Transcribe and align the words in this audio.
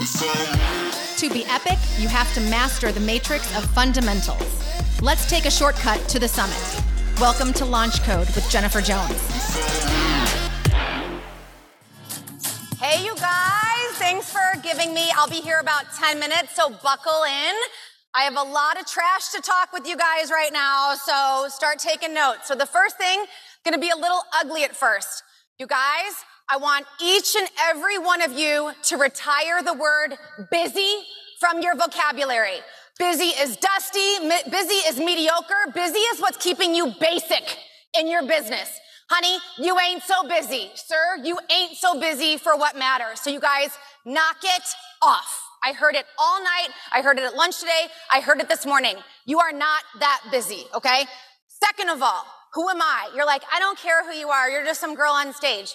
To 0.00 1.28
be 1.28 1.44
epic, 1.44 1.76
you 1.98 2.08
have 2.08 2.32
to 2.32 2.40
master 2.40 2.90
the 2.90 3.00
matrix 3.00 3.54
of 3.54 3.66
fundamentals. 3.72 4.40
Let's 5.02 5.28
take 5.28 5.44
a 5.44 5.50
shortcut 5.50 6.00
to 6.08 6.18
the 6.18 6.26
summit. 6.26 6.82
Welcome 7.20 7.52
to 7.52 7.66
Launch 7.66 8.02
Code 8.04 8.26
with 8.28 8.48
Jennifer 8.48 8.80
Jones. 8.80 9.20
Hey, 12.78 13.04
you 13.04 13.14
guys, 13.16 13.90
thanks 13.98 14.32
for 14.32 14.58
giving 14.62 14.94
me. 14.94 15.10
I'll 15.16 15.28
be 15.28 15.42
here 15.42 15.58
about 15.60 15.84
10 15.98 16.18
minutes, 16.18 16.56
so 16.56 16.70
buckle 16.70 17.24
in. 17.24 17.54
I 18.14 18.22
have 18.22 18.36
a 18.38 18.42
lot 18.42 18.80
of 18.80 18.86
trash 18.86 19.28
to 19.34 19.42
talk 19.42 19.70
with 19.70 19.86
you 19.86 19.98
guys 19.98 20.30
right 20.30 20.50
now, 20.50 20.94
so 20.94 21.46
start 21.50 21.78
taking 21.78 22.14
notes. 22.14 22.48
So, 22.48 22.54
the 22.54 22.64
first 22.64 22.96
thing, 22.96 23.26
gonna 23.66 23.76
be 23.76 23.90
a 23.90 23.96
little 23.96 24.22
ugly 24.34 24.64
at 24.64 24.74
first. 24.74 25.24
You 25.58 25.66
guys, 25.66 26.24
I 26.52 26.56
want 26.56 26.84
each 27.00 27.36
and 27.36 27.48
every 27.60 27.96
one 27.96 28.22
of 28.22 28.32
you 28.32 28.72
to 28.84 28.96
retire 28.96 29.62
the 29.62 29.72
word 29.72 30.16
busy 30.50 30.96
from 31.38 31.62
your 31.62 31.76
vocabulary. 31.76 32.58
Busy 32.98 33.26
is 33.26 33.56
dusty, 33.56 34.28
busy 34.50 34.74
is 34.88 34.98
mediocre, 34.98 35.70
busy 35.72 35.98
is 35.98 36.20
what's 36.20 36.36
keeping 36.38 36.74
you 36.74 36.92
basic 36.98 37.56
in 37.96 38.08
your 38.08 38.26
business. 38.26 38.80
Honey, 39.08 39.38
you 39.58 39.78
ain't 39.78 40.02
so 40.02 40.26
busy. 40.28 40.70
Sir, 40.74 41.22
you 41.22 41.38
ain't 41.56 41.76
so 41.76 42.00
busy 42.00 42.36
for 42.36 42.56
what 42.56 42.76
matters. 42.76 43.20
So 43.20 43.30
you 43.30 43.40
guys, 43.40 43.70
knock 44.04 44.38
it 44.42 44.62
off. 45.02 45.42
I 45.62 45.72
heard 45.72 45.94
it 45.94 46.06
all 46.18 46.42
night. 46.42 46.68
I 46.92 47.00
heard 47.00 47.18
it 47.18 47.24
at 47.24 47.36
lunch 47.36 47.60
today. 47.60 47.86
I 48.12 48.20
heard 48.20 48.40
it 48.40 48.48
this 48.48 48.66
morning. 48.66 48.96
You 49.24 49.38
are 49.38 49.52
not 49.52 49.82
that 50.00 50.20
busy, 50.32 50.64
okay? 50.74 51.04
Second 51.64 51.90
of 51.90 52.02
all, 52.02 52.26
who 52.54 52.68
am 52.68 52.82
I? 52.82 53.10
You're 53.14 53.26
like, 53.26 53.42
I 53.52 53.60
don't 53.60 53.78
care 53.78 54.04
who 54.04 54.16
you 54.16 54.30
are. 54.30 54.50
You're 54.50 54.64
just 54.64 54.80
some 54.80 54.96
girl 54.96 55.12
on 55.12 55.32
stage. 55.32 55.74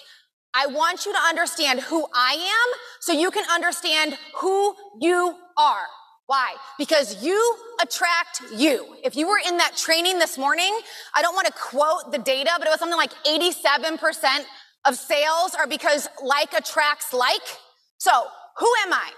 I 0.56 0.66
want 0.68 1.04
you 1.04 1.12
to 1.12 1.18
understand 1.18 1.80
who 1.80 2.06
I 2.14 2.32
am 2.32 2.78
so 3.00 3.12
you 3.12 3.30
can 3.30 3.44
understand 3.50 4.16
who 4.36 4.74
you 4.98 5.34
are. 5.58 5.86
Why? 6.26 6.54
Because 6.78 7.22
you 7.22 7.56
attract 7.80 8.40
you. 8.54 8.96
If 9.04 9.16
you 9.16 9.28
were 9.28 9.38
in 9.46 9.58
that 9.58 9.76
training 9.76 10.18
this 10.18 10.38
morning, 10.38 10.76
I 11.14 11.20
don't 11.20 11.34
want 11.34 11.46
to 11.46 11.52
quote 11.52 12.10
the 12.10 12.18
data, 12.18 12.50
but 12.58 12.66
it 12.66 12.70
was 12.70 12.80
something 12.80 12.96
like 12.96 13.12
87% 13.24 14.44
of 14.86 14.96
sales 14.96 15.54
are 15.54 15.66
because 15.68 16.08
like 16.24 16.52
attracts 16.56 17.12
like. 17.12 17.46
So 17.98 18.10
who 18.58 18.68
am 18.86 18.94
I? 18.94 19.10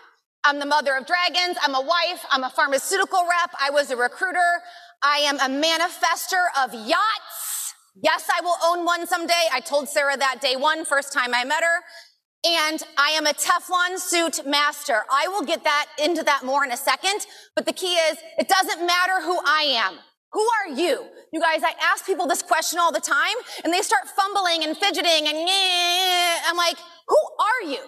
I'm 0.44 0.58
the 0.58 0.66
mother 0.66 0.96
of 0.96 1.06
dragons. 1.06 1.56
I'm 1.62 1.74
a 1.74 1.80
wife. 1.80 2.24
I'm 2.30 2.42
a 2.42 2.50
pharmaceutical 2.50 3.20
rep. 3.20 3.50
I 3.60 3.70
was 3.70 3.90
a 3.90 3.96
recruiter. 3.96 4.60
I 5.02 5.18
am 5.18 5.36
a 5.36 5.62
manifester 5.64 6.44
of 6.64 6.74
yachts. 6.74 7.27
Yes, 8.02 8.28
I 8.32 8.40
will 8.42 8.56
own 8.64 8.84
one 8.84 9.06
someday. 9.06 9.48
I 9.52 9.60
told 9.60 9.88
Sarah 9.88 10.16
that 10.16 10.40
day 10.40 10.54
one, 10.56 10.84
first 10.84 11.12
time 11.12 11.34
I 11.34 11.44
met 11.44 11.62
her. 11.62 11.82
And 12.44 12.80
I 12.96 13.10
am 13.10 13.26
a 13.26 13.32
Teflon 13.32 13.98
suit 13.98 14.46
master. 14.46 15.02
I 15.10 15.26
will 15.26 15.42
get 15.42 15.64
that 15.64 15.86
into 15.98 16.22
that 16.22 16.44
more 16.44 16.64
in 16.64 16.70
a 16.70 16.76
second. 16.76 17.26
But 17.56 17.66
the 17.66 17.72
key 17.72 17.94
is 17.94 18.18
it 18.38 18.48
doesn't 18.48 18.86
matter 18.86 19.20
who 19.22 19.38
I 19.44 19.62
am. 19.76 19.98
Who 20.32 20.40
are 20.40 20.74
you? 20.74 21.06
You 21.32 21.40
guys, 21.40 21.62
I 21.64 21.74
ask 21.82 22.06
people 22.06 22.26
this 22.26 22.42
question 22.42 22.78
all 22.78 22.92
the 22.92 23.00
time 23.00 23.34
and 23.64 23.72
they 23.72 23.82
start 23.82 24.02
fumbling 24.08 24.62
and 24.62 24.76
fidgeting 24.76 25.26
and 25.26 25.36
I'm 26.46 26.56
like, 26.56 26.76
who 27.08 27.16
are 27.40 27.70
you? 27.70 27.82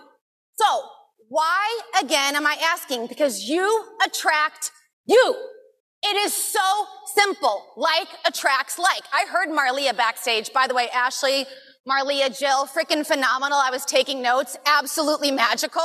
So 0.55 0.83
why 1.29 1.81
again 2.03 2.35
am 2.35 2.47
I 2.47 2.57
asking? 2.61 3.07
Because 3.07 3.45
you 3.45 3.85
attract 4.05 4.73
you. 5.07 5.37
It 6.03 6.17
is 6.17 6.33
so 6.33 6.87
simple. 7.15 7.67
Like 7.77 8.09
attracts 8.27 8.79
like. 8.79 9.03
I 9.13 9.27
heard 9.27 9.49
Marlia 9.49 9.97
backstage. 9.97 10.53
By 10.53 10.67
the 10.67 10.75
way, 10.75 10.89
Ashley, 10.95 11.47
Marlia, 11.89 12.37
Jill, 12.37 12.67
freaking 12.67 13.07
phenomenal. 13.07 13.59
I 13.59 13.71
was 13.71 13.85
taking 13.85 14.23
notes. 14.23 14.57
Absolutely 14.67 15.31
magical. 15.31 15.83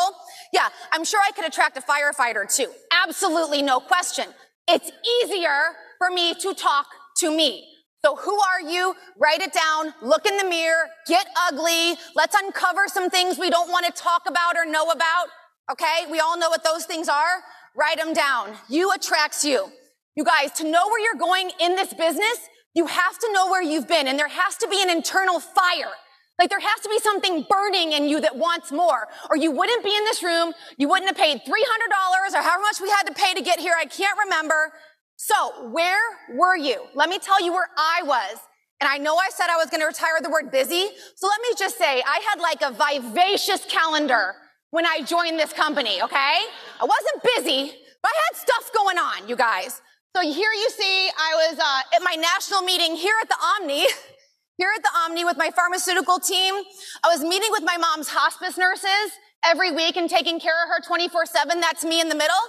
Yeah, 0.53 0.69
I'm 0.91 1.03
sure 1.03 1.19
I 1.25 1.31
could 1.31 1.45
attract 1.45 1.77
a 1.77 1.81
firefighter 1.81 2.53
too. 2.53 2.71
Absolutely 2.91 3.61
no 3.61 3.79
question. 3.79 4.25
It's 4.67 4.91
easier 5.23 5.75
for 5.97 6.09
me 6.09 6.33
to 6.35 6.53
talk 6.53 6.87
to 7.17 7.35
me. 7.35 7.67
So 8.03 8.15
who 8.15 8.37
are 8.39 8.61
you? 8.61 8.95
Write 9.17 9.41
it 9.41 9.51
down, 9.51 9.93
look 10.01 10.27
in 10.27 10.37
the 10.37 10.43
mirror, 10.43 10.85
get 11.07 11.25
ugly. 11.47 11.97
Let's 12.15 12.35
uncover 12.35 12.87
some 12.87 13.09
things 13.09 13.39
we 13.39 13.49
don't 13.49 13.71
want 13.71 13.85
to 13.87 13.91
talk 13.91 14.23
about 14.27 14.55
or 14.55 14.65
know 14.65 14.91
about. 14.91 15.27
Okay? 15.71 16.05
We 16.11 16.19
all 16.19 16.37
know 16.37 16.49
what 16.49 16.63
those 16.63 16.85
things 16.85 17.09
are. 17.09 17.41
Write 17.75 17.97
them 17.97 18.13
down. 18.13 18.55
You 18.69 18.91
attracts 18.91 19.43
you. 19.43 19.71
You 20.15 20.23
guys, 20.23 20.51
to 20.53 20.63
know 20.63 20.87
where 20.87 21.01
you're 21.01 21.19
going 21.19 21.51
in 21.59 21.75
this 21.75 21.93
business, 21.93 22.49
you 22.73 22.87
have 22.87 23.19
to 23.19 23.33
know 23.33 23.47
where 23.47 23.61
you've 23.61 23.87
been 23.87 24.07
and 24.07 24.17
there 24.17 24.27
has 24.27 24.55
to 24.57 24.67
be 24.67 24.81
an 24.81 24.89
internal 24.89 25.39
fire. 25.39 25.91
Like 26.39 26.49
there 26.49 26.59
has 26.59 26.81
to 26.81 26.89
be 26.89 26.99
something 26.99 27.45
burning 27.49 27.93
in 27.93 28.09
you 28.09 28.19
that 28.21 28.35
wants 28.35 28.71
more, 28.71 29.07
or 29.29 29.37
you 29.37 29.51
wouldn't 29.51 29.83
be 29.83 29.95
in 29.95 30.03
this 30.03 30.21
room. 30.21 30.53
You 30.77 30.89
wouldn't 30.89 31.07
have 31.07 31.17
paid 31.17 31.39
$300 31.39 31.47
or 31.47 32.41
however 32.41 32.61
much 32.61 32.81
we 32.81 32.89
had 32.89 33.03
to 33.03 33.13
pay 33.13 33.33
to 33.33 33.41
get 33.41 33.59
here. 33.59 33.73
I 33.77 33.85
can't 33.85 34.17
remember. 34.19 34.73
So 35.15 35.69
where 35.69 36.01
were 36.33 36.57
you? 36.57 36.85
Let 36.93 37.09
me 37.09 37.19
tell 37.19 37.41
you 37.41 37.53
where 37.53 37.69
I 37.77 38.01
was. 38.03 38.37
And 38.81 38.89
I 38.89 38.97
know 38.97 39.15
I 39.15 39.29
said 39.29 39.47
I 39.49 39.55
was 39.55 39.69
going 39.69 39.79
to 39.79 39.87
retire 39.87 40.19
the 40.21 40.29
word 40.29 40.51
busy. 40.51 40.89
So 41.15 41.27
let 41.27 41.41
me 41.41 41.55
just 41.57 41.77
say 41.77 42.03
I 42.05 42.19
had 42.29 42.41
like 42.41 42.61
a 42.61 42.71
vivacious 42.71 43.65
calendar 43.65 44.35
when 44.71 44.85
I 44.85 45.01
joined 45.01 45.39
this 45.39 45.53
company. 45.53 46.01
Okay. 46.01 46.15
I 46.17 46.83
wasn't 46.83 47.23
busy, 47.37 47.71
but 48.03 48.11
I 48.11 48.21
had 48.29 48.41
stuff 48.41 48.71
going 48.73 48.97
on, 48.97 49.29
you 49.29 49.37
guys. 49.37 49.81
So 50.15 50.21
here 50.21 50.53
you 50.53 50.69
see, 50.69 51.09
I 51.09 51.49
was 51.49 51.59
uh, 51.59 51.95
at 51.97 52.01
my 52.01 52.15
national 52.15 52.61
meeting 52.61 52.95
here 52.95 53.15
at 53.21 53.27
the 53.27 53.35
Omni, 53.35 53.85
here 54.57 54.69
at 54.73 54.81
the 54.81 54.89
Omni 55.03 55.25
with 55.25 55.35
my 55.35 55.51
pharmaceutical 55.53 56.21
team. 56.21 56.53
I 57.03 57.09
was 57.09 57.21
meeting 57.21 57.49
with 57.51 57.63
my 57.63 57.75
mom's 57.75 58.07
hospice 58.07 58.57
nurses 58.57 59.11
every 59.43 59.73
week 59.73 59.97
and 59.97 60.09
taking 60.09 60.39
care 60.39 60.63
of 60.63 60.69
her 60.69 60.79
24 60.87 61.25
7. 61.25 61.59
That's 61.59 61.83
me 61.83 61.99
in 61.99 62.07
the 62.07 62.15
middle. 62.15 62.39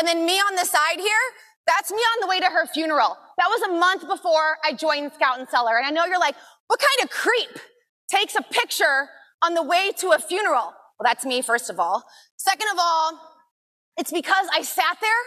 And 0.00 0.08
then 0.08 0.26
me 0.26 0.32
on 0.32 0.56
the 0.56 0.64
side 0.64 0.98
here, 0.98 1.24
that's 1.64 1.92
me 1.92 1.98
on 1.98 2.22
the 2.22 2.26
way 2.26 2.40
to 2.40 2.46
her 2.46 2.66
funeral. 2.66 3.16
That 3.38 3.46
was 3.46 3.70
a 3.70 3.72
month 3.78 4.08
before 4.08 4.56
I 4.64 4.72
joined 4.72 5.12
Scout 5.12 5.38
and 5.38 5.48
Cellar. 5.48 5.76
And 5.78 5.86
I 5.86 5.90
know 5.90 6.04
you're 6.06 6.18
like, 6.18 6.34
what 6.66 6.80
kind 6.80 7.08
of 7.08 7.10
creep 7.10 7.56
takes 8.10 8.34
a 8.34 8.42
picture 8.42 9.06
on 9.44 9.54
the 9.54 9.62
way 9.62 9.92
to 9.98 10.10
a 10.10 10.18
funeral? 10.18 10.74
Well, 10.98 11.04
that's 11.04 11.24
me, 11.24 11.40
first 11.40 11.70
of 11.70 11.78
all. 11.78 12.02
Second 12.36 12.66
of 12.72 12.78
all, 12.80 13.20
it's 13.96 14.10
because 14.10 14.48
I 14.52 14.62
sat 14.62 14.98
there 15.00 15.22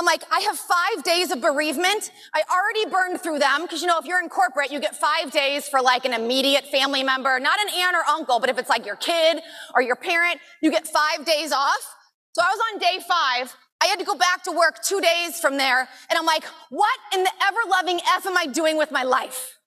I'm 0.00 0.06
like, 0.06 0.24
I 0.32 0.40
have 0.40 0.56
five 0.56 1.04
days 1.04 1.30
of 1.30 1.42
bereavement. 1.42 2.10
I 2.32 2.42
already 2.50 2.90
burned 2.90 3.20
through 3.20 3.38
them 3.38 3.60
because 3.60 3.82
you 3.82 3.86
know, 3.86 3.98
if 3.98 4.06
you're 4.06 4.18
in 4.18 4.30
corporate, 4.30 4.72
you 4.72 4.80
get 4.80 4.96
five 4.96 5.30
days 5.30 5.68
for 5.68 5.82
like 5.82 6.06
an 6.06 6.14
immediate 6.14 6.64
family 6.68 7.02
member, 7.02 7.38
not 7.38 7.60
an 7.60 7.68
aunt 7.68 7.94
or 7.94 8.00
uncle, 8.08 8.40
but 8.40 8.48
if 8.48 8.56
it's 8.56 8.70
like 8.70 8.86
your 8.86 8.96
kid 8.96 9.42
or 9.74 9.82
your 9.82 9.96
parent, 9.96 10.40
you 10.62 10.70
get 10.70 10.88
five 10.88 11.26
days 11.26 11.52
off. 11.52 11.94
So 12.32 12.40
I 12.40 12.48
was 12.48 12.60
on 12.72 12.78
day 12.78 12.98
five. 13.06 13.54
I 13.82 13.88
had 13.88 13.98
to 13.98 14.06
go 14.06 14.14
back 14.14 14.42
to 14.44 14.52
work 14.52 14.82
two 14.82 15.02
days 15.02 15.38
from 15.38 15.58
there. 15.58 15.80
And 15.80 16.18
I'm 16.18 16.24
like, 16.24 16.44
what 16.70 16.98
in 17.12 17.22
the 17.22 17.32
ever 17.46 17.58
loving 17.68 18.00
F 18.16 18.24
am 18.24 18.38
I 18.38 18.46
doing 18.46 18.78
with 18.78 18.90
my 18.90 19.02
life? 19.02 19.58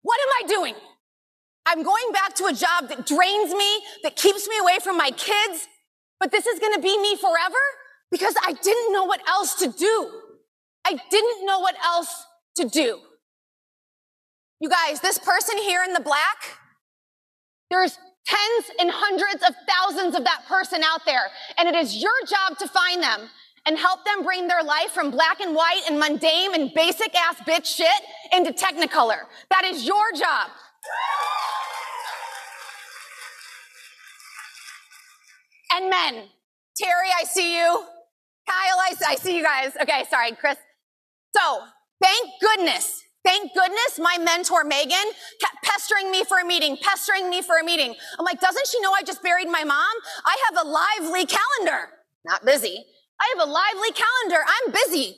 What 0.00 0.18
am 0.22 0.46
I 0.46 0.48
doing? 0.54 0.74
I'm 1.66 1.82
going 1.82 2.12
back 2.14 2.34
to 2.36 2.46
a 2.46 2.54
job 2.54 2.88
that 2.88 3.04
drains 3.04 3.52
me, 3.52 3.82
that 4.04 4.16
keeps 4.16 4.48
me 4.48 4.54
away 4.58 4.78
from 4.82 4.96
my 4.96 5.10
kids, 5.10 5.68
but 6.18 6.30
this 6.30 6.46
is 6.46 6.60
going 6.60 6.72
to 6.72 6.80
be 6.80 6.98
me 6.98 7.14
forever 7.16 7.58
because 8.10 8.34
I 8.42 8.52
didn't 8.52 8.92
know 8.92 9.04
what 9.04 9.20
else 9.28 9.54
to 9.56 9.68
do. 9.68 10.10
I 10.86 10.98
didn't 11.10 11.46
know 11.46 11.60
what 11.60 11.74
else 11.84 12.26
to 12.56 12.68
do. 12.68 13.00
You 14.60 14.70
guys, 14.70 15.00
this 15.00 15.18
person 15.18 15.58
here 15.58 15.82
in 15.84 15.92
the 15.92 16.00
black, 16.00 16.58
there's 17.70 17.98
tens 18.24 18.70
and 18.80 18.90
hundreds 18.90 19.42
of 19.46 19.54
thousands 19.68 20.14
of 20.14 20.24
that 20.24 20.44
person 20.48 20.82
out 20.82 21.04
there. 21.04 21.30
And 21.58 21.68
it 21.68 21.74
is 21.74 22.02
your 22.02 22.12
job 22.26 22.58
to 22.58 22.68
find 22.68 23.02
them 23.02 23.28
and 23.66 23.76
help 23.76 24.04
them 24.04 24.22
bring 24.22 24.48
their 24.48 24.62
life 24.62 24.90
from 24.90 25.10
black 25.10 25.40
and 25.40 25.54
white 25.54 25.82
and 25.88 25.98
mundane 25.98 26.54
and 26.54 26.72
basic 26.74 27.14
ass 27.14 27.36
bitch 27.40 27.66
shit 27.66 27.88
into 28.32 28.52
technicolor. 28.52 29.22
That 29.50 29.64
is 29.64 29.86
your 29.86 30.12
job. 30.12 30.50
And 35.72 35.90
men, 35.90 36.28
Terry, 36.76 37.08
I 37.18 37.24
see 37.24 37.58
you. 37.58 37.84
Kyle, 38.46 38.78
I, 38.78 38.94
I 39.08 39.14
see 39.16 39.36
you 39.36 39.42
guys. 39.42 39.72
Okay, 39.80 40.04
sorry, 40.08 40.32
Chris. 40.32 40.56
So, 41.36 41.60
thank 42.02 42.30
goodness, 42.40 43.02
thank 43.24 43.52
goodness 43.54 43.98
my 43.98 44.18
mentor 44.18 44.64
Megan 44.64 45.12
kept 45.40 45.62
pestering 45.64 46.10
me 46.10 46.24
for 46.24 46.38
a 46.38 46.44
meeting, 46.44 46.78
pestering 46.80 47.28
me 47.28 47.42
for 47.42 47.58
a 47.58 47.64
meeting. 47.64 47.94
I'm 48.18 48.24
like, 48.24 48.40
doesn't 48.40 48.66
she 48.68 48.80
know 48.80 48.92
I 48.92 49.02
just 49.02 49.22
buried 49.22 49.48
my 49.48 49.64
mom? 49.64 49.94
I 50.24 50.36
have 50.48 50.64
a 50.64 50.68
lively 50.68 51.26
calendar. 51.26 51.90
Not 52.24 52.44
busy. 52.44 52.84
I 53.20 53.34
have 53.36 53.48
a 53.48 53.50
lively 53.50 53.92
calendar. 53.92 54.44
I'm 54.46 54.72
busy. 54.72 55.16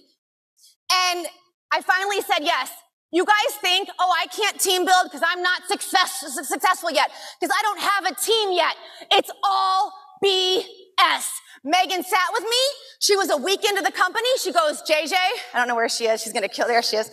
And 0.93 1.27
I 1.73 1.83
finally 1.83 2.21
said 2.23 2.41
yes. 2.41 2.71
You 3.11 3.25
guys 3.25 3.57
think, 3.61 3.89
oh, 3.99 4.15
I 4.21 4.27
can't 4.27 4.61
team 4.61 4.85
build 4.85 5.05
because 5.05 5.23
I'm 5.27 5.43
not 5.43 5.63
success, 5.67 6.25
successful 6.47 6.91
yet, 6.91 7.11
because 7.41 7.55
I 7.57 7.63
don't 7.63 7.81
have 7.81 8.05
a 8.07 8.15
team 8.15 8.53
yet. 8.53 8.75
It's 9.13 9.31
all 9.43 9.93
BS. 10.23 11.31
Megan 11.65 12.03
sat 12.03 12.29
with 12.33 12.45
me. 12.45 12.63
She 13.01 13.17
was 13.17 13.31
a 13.31 13.37
week 13.37 13.65
into 13.65 13.83
the 13.83 13.93
company. 13.93 14.29
She 14.41 14.53
goes, 14.53 14.83
JJ, 14.83 15.15
I 15.55 15.59
don't 15.59 15.69
know 15.69 15.75
where 15.75 15.89
she 15.89 16.07
is. 16.07 16.23
She's 16.23 16.33
going 16.33 16.43
to 16.43 16.49
kill. 16.49 16.67
There 16.67 16.83
she 16.83 16.97
is. 16.97 17.11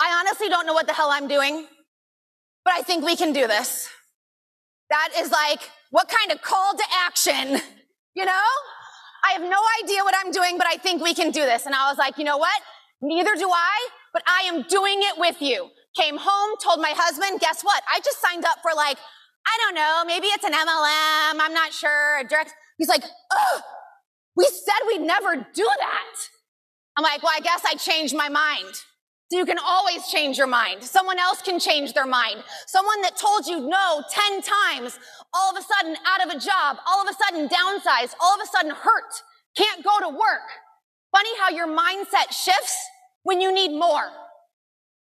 I 0.00 0.20
honestly 0.20 0.48
don't 0.48 0.66
know 0.66 0.72
what 0.72 0.86
the 0.86 0.92
hell 0.92 1.10
I'm 1.10 1.28
doing, 1.28 1.66
but 2.64 2.74
I 2.74 2.82
think 2.82 3.04
we 3.04 3.16
can 3.16 3.32
do 3.32 3.46
this. 3.46 3.88
That 4.90 5.10
is 5.16 5.30
like, 5.30 5.60
what 5.90 6.08
kind 6.08 6.32
of 6.32 6.42
call 6.42 6.74
to 6.74 6.84
action? 7.06 7.60
You 8.14 8.26
know? 8.26 8.48
I 9.24 9.32
have 9.32 9.42
no 9.42 9.60
idea 9.82 10.02
what 10.02 10.14
I'm 10.18 10.32
doing, 10.32 10.58
but 10.58 10.66
I 10.66 10.76
think 10.76 11.02
we 11.02 11.14
can 11.14 11.30
do 11.30 11.42
this. 11.42 11.64
And 11.64 11.74
I 11.74 11.88
was 11.88 11.96
like, 11.96 12.18
you 12.18 12.24
know 12.24 12.36
what? 12.36 12.60
Neither 13.00 13.34
do 13.36 13.48
I, 13.48 13.88
but 14.12 14.22
I 14.26 14.42
am 14.48 14.62
doing 14.62 14.98
it 15.00 15.18
with 15.18 15.40
you. 15.40 15.70
Came 15.96 16.16
home, 16.18 16.56
told 16.62 16.80
my 16.80 16.92
husband, 16.94 17.40
guess 17.40 17.62
what? 17.62 17.82
I 17.92 18.00
just 18.00 18.20
signed 18.20 18.44
up 18.44 18.58
for 18.62 18.72
like, 18.74 18.98
I 19.46 19.58
don't 19.62 19.74
know, 19.74 20.04
maybe 20.06 20.26
it's 20.26 20.44
an 20.44 20.52
MLM, 20.52 21.40
I'm 21.40 21.54
not 21.54 21.72
sure, 21.72 22.22
direct. 22.28 22.54
He's 22.82 22.88
like, 22.88 23.04
oh, 23.30 23.60
we 24.34 24.44
said 24.44 24.86
we'd 24.88 25.06
never 25.06 25.36
do 25.36 25.62
that. 25.78 26.16
I'm 26.96 27.04
like, 27.04 27.22
well, 27.22 27.30
I 27.32 27.38
guess 27.38 27.62
I 27.64 27.74
changed 27.74 28.12
my 28.12 28.28
mind. 28.28 28.74
So 29.30 29.38
you 29.38 29.46
can 29.46 29.60
always 29.64 30.08
change 30.08 30.36
your 30.36 30.48
mind. 30.48 30.82
Someone 30.82 31.16
else 31.20 31.42
can 31.42 31.60
change 31.60 31.92
their 31.92 32.08
mind. 32.08 32.42
Someone 32.66 33.00
that 33.02 33.16
told 33.16 33.46
you 33.46 33.60
no 33.68 34.02
10 34.10 34.42
times, 34.42 34.98
all 35.32 35.56
of 35.56 35.62
a 35.62 35.62
sudden 35.62 35.96
out 36.04 36.26
of 36.26 36.34
a 36.34 36.40
job, 36.40 36.78
all 36.84 37.00
of 37.00 37.08
a 37.08 37.14
sudden 37.22 37.48
downsized, 37.48 38.16
all 38.20 38.34
of 38.34 38.40
a 38.42 38.50
sudden 38.50 38.72
hurt, 38.72 39.14
can't 39.56 39.84
go 39.84 40.00
to 40.00 40.08
work. 40.08 40.50
Funny 41.12 41.30
how 41.38 41.50
your 41.50 41.68
mindset 41.68 42.32
shifts 42.32 42.76
when 43.22 43.40
you 43.40 43.54
need 43.54 43.70
more. 43.70 44.10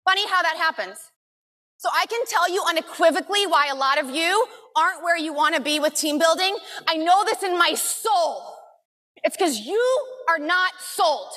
Funny 0.06 0.28
how 0.28 0.44
that 0.44 0.58
happens. 0.58 1.00
So 1.78 1.90
I 1.92 2.06
can 2.06 2.28
tell 2.28 2.48
you 2.48 2.64
unequivocally 2.70 3.48
why 3.48 3.70
a 3.72 3.76
lot 3.76 4.00
of 4.00 4.12
you 4.12 4.46
aren't 4.76 5.04
where 5.04 5.18
you 5.18 5.34
want 5.34 5.56
to 5.56 5.62
be 5.62 5.80
with 5.80 5.94
team 5.94 6.20
building. 6.20 6.56
I 6.88 6.98
know 6.98 7.24
this 7.24 7.44
in 7.44 7.58
my 7.58 7.74
soul. 7.74 8.56
It's 9.24 9.38
because 9.38 9.60
you 9.60 10.06
are 10.30 10.40
not 10.40 10.74
sold. 10.80 11.32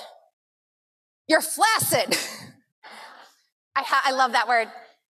You're 1.29 1.43
flaccid. 1.43 2.17
I, 3.77 3.83
ha- 3.83 4.03
I 4.05 4.13
love 4.13 4.33
that 4.33 4.49
word. 4.49 4.69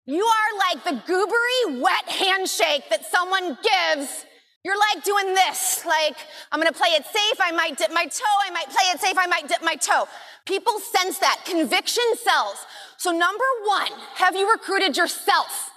You 0.05 0.23
are 0.23 0.57
like 0.69 0.83
the 0.83 1.11
goobery, 1.11 1.81
wet 1.81 2.07
handshake 2.07 2.83
that 2.89 3.05
someone 3.05 3.57
gives. 3.61 4.25
You're 4.63 4.77
like 4.77 5.03
doing 5.03 5.33
this, 5.35 5.85
like, 5.85 6.17
I'm 6.51 6.59
gonna 6.59 6.71
play 6.71 6.89
it 6.89 7.05
safe, 7.05 7.39
I 7.39 7.51
might 7.51 7.77
dip 7.77 7.91
my 7.91 8.05
toe, 8.05 8.23
I 8.43 8.49
might 8.49 8.65
play 8.65 8.85
it 8.91 8.99
safe, 8.99 9.15
I 9.15 9.27
might 9.27 9.47
dip 9.47 9.63
my 9.63 9.75
toe. 9.75 10.07
People 10.45 10.79
sense 10.79 11.19
that. 11.19 11.41
Conviction 11.45 12.03
sells. 12.15 12.65
So, 12.97 13.11
number 13.11 13.43
one, 13.65 13.91
have 14.15 14.35
you 14.35 14.49
recruited 14.51 14.97
yourself? 14.97 15.69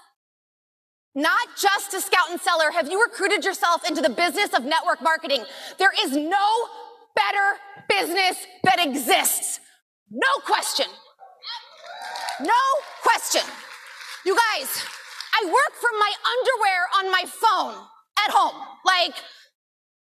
Not 1.14 1.48
just 1.56 1.94
a 1.94 2.00
Scout 2.00 2.30
and 2.30 2.40
Cellar, 2.40 2.70
have 2.70 2.90
you 2.90 3.02
recruited 3.02 3.44
yourself 3.44 3.88
into 3.88 4.00
the 4.00 4.10
business 4.10 4.52
of 4.54 4.64
network 4.64 5.02
marketing? 5.02 5.44
There 5.78 5.92
is 6.04 6.12
no 6.16 6.68
better 7.16 7.58
business 7.88 8.46
that 8.64 8.84
exists. 8.84 9.60
No 10.10 10.28
question. 10.44 10.86
No 12.40 12.52
question. 13.02 13.42
You 14.24 14.36
guys, 14.36 14.84
I 15.40 15.44
work 15.46 15.74
from 15.80 15.98
my 15.98 16.12
underwear 16.38 16.80
on 16.98 17.10
my 17.10 17.24
phone 17.26 17.74
at 18.24 18.30
home. 18.30 18.62
Like, 18.84 19.14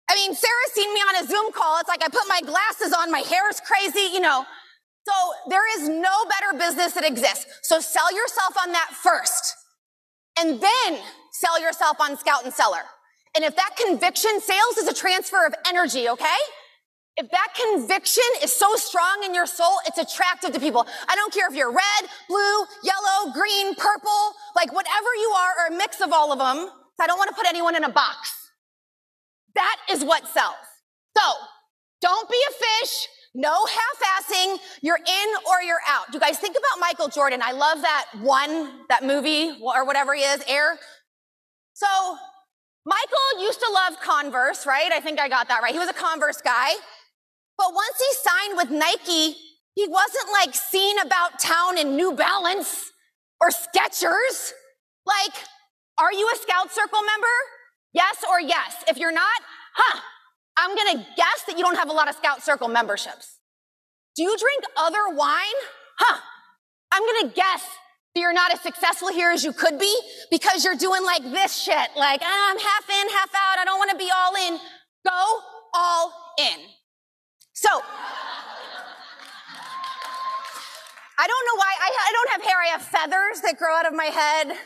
I 0.09 0.15
mean, 0.15 0.33
Sarah's 0.35 0.73
seen 0.73 0.93
me 0.93 0.99
on 0.99 1.23
a 1.23 1.27
Zoom 1.27 1.51
call. 1.53 1.79
It's 1.79 1.87
like 1.87 2.03
I 2.03 2.09
put 2.09 2.27
my 2.27 2.41
glasses 2.41 2.93
on, 2.93 3.11
my 3.11 3.19
hair 3.19 3.49
is 3.49 3.61
crazy, 3.61 4.13
you 4.13 4.19
know. 4.19 4.45
So 5.07 5.13
there 5.49 5.79
is 5.79 5.87
no 5.87 6.25
better 6.25 6.57
business 6.57 6.93
that 6.93 7.05
exists. 7.05 7.45
So 7.63 7.79
sell 7.79 8.13
yourself 8.13 8.55
on 8.61 8.71
that 8.73 8.89
first. 8.91 9.54
And 10.39 10.61
then 10.61 10.99
sell 11.31 11.61
yourself 11.61 11.97
on 11.99 12.17
Scout 12.17 12.43
and 12.43 12.53
Cellar. 12.53 12.81
And 13.35 13.43
if 13.43 13.55
that 13.55 13.75
conviction, 13.77 14.39
sales 14.39 14.77
is 14.77 14.87
a 14.87 14.93
transfer 14.93 15.45
of 15.45 15.53
energy, 15.67 16.07
okay? 16.09 16.37
If 17.17 17.31
that 17.31 17.53
conviction 17.55 18.23
is 18.43 18.51
so 18.51 18.75
strong 18.75 19.23
in 19.23 19.33
your 19.33 19.45
soul, 19.45 19.77
it's 19.87 19.97
attractive 19.97 20.51
to 20.51 20.59
people. 20.59 20.85
I 21.07 21.15
don't 21.15 21.33
care 21.33 21.47
if 21.49 21.55
you're 21.55 21.71
red, 21.71 22.09
blue, 22.27 22.65
yellow, 22.83 23.31
green, 23.33 23.75
purple, 23.75 24.33
like 24.55 24.73
whatever 24.73 25.07
you 25.15 25.33
are, 25.37 25.51
or 25.59 25.75
a 25.75 25.77
mix 25.77 26.01
of 26.01 26.11
all 26.11 26.33
of 26.33 26.39
them. 26.39 26.69
I 26.99 27.07
don't 27.07 27.17
want 27.17 27.29
to 27.29 27.35
put 27.35 27.47
anyone 27.47 27.75
in 27.75 27.83
a 27.83 27.89
box. 27.89 28.51
That 29.55 29.77
is 29.89 30.03
what 30.03 30.27
sells. 30.27 30.55
So 31.17 31.23
don't 32.01 32.29
be 32.29 32.41
a 32.49 32.53
fish. 32.53 33.07
No 33.35 33.65
half-assing. 33.65 34.59
You're 34.81 34.97
in 34.97 35.29
or 35.45 35.61
you're 35.61 35.81
out. 35.87 36.07
Do 36.09 36.13
you 36.13 36.21
guys 36.21 36.39
think 36.39 36.55
about 36.57 36.79
Michael 36.79 37.09
Jordan? 37.09 37.41
I 37.43 37.51
love 37.51 37.81
that 37.81 38.05
one, 38.21 38.87
that 38.87 39.03
movie 39.03 39.51
or 39.61 39.85
whatever 39.85 40.15
he 40.15 40.21
is, 40.21 40.41
Air. 40.47 40.79
So 41.73 41.87
Michael 42.85 43.43
used 43.43 43.59
to 43.59 43.69
love 43.71 43.99
Converse, 43.99 44.65
right? 44.65 44.89
I 44.91 45.01
think 45.01 45.19
I 45.19 45.27
got 45.27 45.49
that 45.49 45.61
right. 45.61 45.73
He 45.73 45.79
was 45.79 45.89
a 45.89 45.93
Converse 45.93 46.41
guy. 46.41 46.69
But 47.57 47.73
once 47.73 47.97
he 47.97 48.29
signed 48.29 48.57
with 48.57 48.69
Nike, 48.71 49.35
he 49.73 49.87
wasn't 49.87 50.27
like 50.31 50.55
seen 50.55 50.97
about 50.99 51.37
town 51.37 51.77
in 51.77 51.97
New 51.97 52.13
Balance 52.13 52.91
or 53.41 53.49
Skechers. 53.49 54.53
Like, 55.05 55.35
are 55.97 56.13
you 56.13 56.29
a 56.33 56.37
Scout 56.37 56.71
Circle 56.71 57.01
member? 57.01 57.27
Yes 57.91 58.23
or 58.29 58.39
yes? 58.39 58.83
If 58.87 58.97
you're 58.97 59.11
not, 59.11 59.41
huh, 59.73 59.99
I'm 60.57 60.75
gonna 60.75 61.05
guess 61.15 61.43
that 61.47 61.57
you 61.57 61.63
don't 61.63 61.77
have 61.77 61.89
a 61.89 61.93
lot 61.93 62.09
of 62.09 62.15
Scout 62.15 62.41
Circle 62.41 62.67
memberships. 62.67 63.39
Do 64.15 64.23
you 64.23 64.37
drink 64.37 64.63
other 64.77 65.09
wine? 65.09 65.59
Huh, 65.99 66.19
I'm 66.91 67.03
gonna 67.05 67.33
guess 67.33 67.63
that 68.13 68.21
you're 68.21 68.33
not 68.33 68.53
as 68.53 68.61
successful 68.61 69.09
here 69.09 69.31
as 69.31 69.43
you 69.43 69.51
could 69.51 69.77
be 69.77 69.93
because 70.31 70.63
you're 70.63 70.75
doing 70.75 71.03
like 71.03 71.23
this 71.23 71.55
shit. 71.55 71.89
Like, 71.97 72.21
ah, 72.23 72.51
I'm 72.51 72.59
half 72.59 72.89
in, 72.89 73.09
half 73.09 73.29
out. 73.35 73.59
I 73.59 73.65
don't 73.65 73.79
wanna 73.79 73.97
be 73.97 74.09
all 74.15 74.35
in. 74.47 74.59
Go 75.05 75.39
all 75.73 76.13
in. 76.39 76.59
So, 77.53 77.69
I 81.17 81.27
don't 81.27 81.45
know 81.47 81.55
why 81.55 81.73
I, 81.79 81.89
I, 82.07 82.11
don't 82.11 82.29
have 82.31 82.41
hair. 82.43 82.61
I 82.61 82.67
have 82.67 82.81
feathers 82.81 83.41
that 83.41 83.57
grow 83.57 83.73
out 83.75 83.87
of 83.87 83.93
my 83.93 84.05
head. 84.05 84.57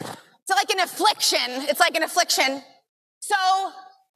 It's 0.00 0.50
like 0.50 0.70
an 0.70 0.80
affliction. 0.80 1.68
It's 1.68 1.78
like 1.78 1.94
an 1.96 2.02
affliction. 2.02 2.62
So, 3.20 3.36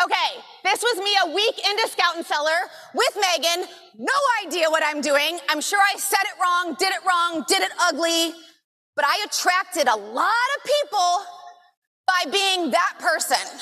okay, 0.03 0.41
this 0.65 0.83
was 0.83 0.99
me 0.99 1.13
a 1.25 1.35
week 1.35 1.59
into 1.59 1.89
Scout 1.89 2.17
and 2.17 2.25
Cellar 2.25 2.69
with 2.95 3.17
Megan. 3.21 3.69
No 3.99 4.19
idea 4.45 4.69
what 4.71 4.83
I'm 4.85 5.01
doing. 5.01 5.39
I'm 5.49 5.61
sure 5.61 5.79
I 5.81 5.97
said 5.99 6.23
it 6.23 6.41
wrong, 6.41 6.75
did 6.79 6.93
it 6.93 7.05
wrong, 7.07 7.45
did 7.47 7.63
it 7.63 7.73
ugly, 7.81 8.35
but 8.97 9.05
I 9.05 9.25
attracted 9.27 9.89
a 9.89 9.97
lot 9.97 10.49
of 10.57 10.65
people 10.65 11.27
by 12.07 12.31
being 12.31 12.71
that 12.71 12.95
person. 12.99 13.61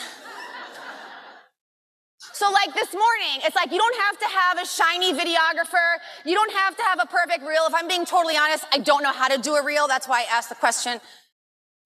So, 2.34 2.50
like 2.50 2.74
this 2.74 2.92
morning, 2.92 3.44
it's 3.44 3.54
like 3.54 3.70
you 3.70 3.78
don't 3.78 4.00
have 4.00 4.18
to 4.18 4.26
have 4.26 4.58
a 4.58 4.66
shiny 4.66 5.12
videographer. 5.12 5.98
You 6.24 6.34
don't 6.34 6.52
have 6.52 6.76
to 6.76 6.82
have 6.82 6.98
a 7.00 7.06
perfect 7.06 7.42
reel. 7.42 7.62
If 7.68 7.74
I'm 7.74 7.86
being 7.86 8.04
totally 8.04 8.36
honest, 8.36 8.64
I 8.72 8.78
don't 8.78 9.02
know 9.02 9.12
how 9.12 9.28
to 9.28 9.38
do 9.38 9.54
a 9.54 9.64
reel. 9.64 9.86
That's 9.86 10.08
why 10.08 10.20
I 10.20 10.36
asked 10.36 10.48
the 10.48 10.54
question. 10.54 11.00